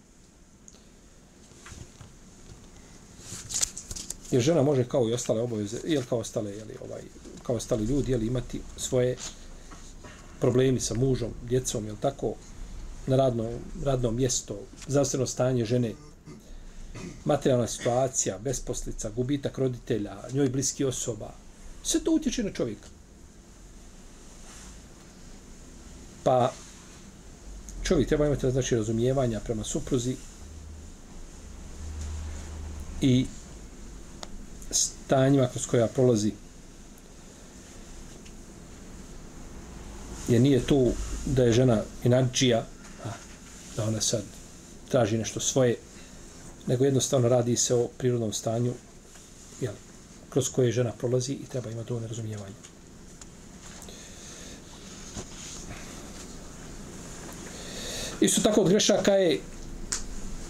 Jer 4.32 4.42
žena 4.42 4.62
može 4.62 4.84
kao 4.84 5.10
i 5.10 5.14
ostale 5.14 5.42
obaveze, 5.42 5.78
jel 5.84 6.04
kao 6.10 6.20
ostale, 6.20 6.52
jeli, 6.52 6.76
ovaj, 6.86 7.02
kao 7.46 7.56
ostali 7.56 7.86
ljudi, 7.86 8.12
jeli, 8.12 8.28
imati 8.28 8.62
svoje 8.78 9.18
problemi 10.40 10.80
sa 10.80 10.94
mužom, 10.94 11.32
djecom, 11.44 11.86
jel 11.86 11.96
tako, 12.02 12.34
na 13.08 13.16
radno, 13.16 13.50
radno 13.84 14.12
mjesto, 14.12 14.60
zdravstveno 14.88 15.26
stanje 15.28 15.66
žene, 15.66 15.94
materijalna 17.26 17.68
situacija, 17.68 18.38
besposlica, 18.38 19.10
gubitak 19.10 19.58
roditelja, 19.58 20.16
njoj 20.34 20.50
bliski 20.50 20.86
osoba, 20.86 21.34
sve 21.84 22.00
to 22.00 22.12
utječe 22.12 22.44
na 22.44 22.52
čovjeka. 22.52 22.88
Pa 26.24 26.54
čovjek 27.84 28.08
treba 28.08 28.26
imati 28.26 28.52
znači 28.52 28.76
razumijevanja 28.76 29.40
prema 29.40 29.64
supruzi 29.64 30.16
i 33.02 33.26
stanjima 34.72 35.48
kroz 35.48 35.68
koja 35.68 35.88
prolazi 35.88 36.32
je 40.28 40.40
nije 40.40 40.60
tu 40.66 40.92
da 41.26 41.44
je 41.44 41.54
žena 41.54 41.82
inačija, 42.04 42.66
da 43.78 43.84
ona 43.84 44.02
sad 44.02 44.24
traži 44.90 45.18
nešto 45.18 45.40
svoje, 45.40 45.76
nego 46.68 46.86
jednostavno 46.86 47.30
radi 47.30 47.56
se 47.56 47.76
o 47.76 47.88
prirodnom 47.98 48.34
stanju 48.34 48.74
jel, 49.62 49.74
kroz 50.30 50.50
koje 50.50 50.72
žena 50.72 50.92
prolazi 50.92 51.34
i 51.34 51.46
treba 51.46 51.70
ima 51.70 51.84
dovoljno 51.84 52.08
razumijevanje. 52.08 52.56
Isto 58.22 58.42
tako 58.42 58.62
od 58.62 58.70
grešaka 58.70 59.12
je 59.12 59.40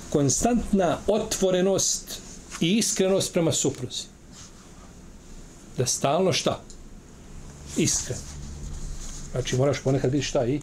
konstantna 0.09 0.97
otvorenost 1.07 2.21
i 2.59 2.77
iskrenost 2.77 3.33
prema 3.33 3.51
supruzi. 3.51 4.03
Da 5.77 5.85
stalno 5.85 6.33
šta? 6.33 6.61
Iskren. 7.77 8.34
Znači, 9.35 9.57
moraš 9.57 9.79
ponekad 9.79 10.11
biti 10.11 10.25
šta 10.25 10.45
i 10.45 10.61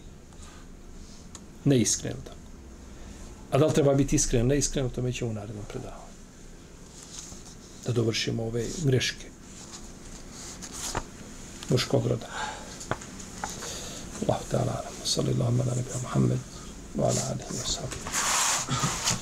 neiskreno. 1.64 2.16
Da. 2.25 2.31
A 3.51 3.59
da 3.59 3.66
li 3.66 3.75
treba 3.75 3.95
biti 3.95 4.16
iskreno, 4.16 4.45
neiskren, 4.45 4.91
to 4.91 5.03
mi 5.03 5.12
ćemo 5.12 5.31
u 5.31 5.35
narednom 5.35 5.64
predavanju. 5.68 6.12
Da 7.87 7.93
dovršimo 7.93 8.43
ove 8.43 8.66
greške. 8.85 9.33
muškog 11.73 12.07
roda. 12.07 12.29
Allahu 14.23 14.45
ta'ala, 14.51 14.85
sallallahu 15.05 15.61
ala 15.61 15.75
nabija 15.77 15.97
Muhammed, 16.03 16.39
wa 16.97 17.03
ala 17.03 17.23
alihi 17.33 17.55
wa 17.61 17.66
sahbihi. 17.66 19.22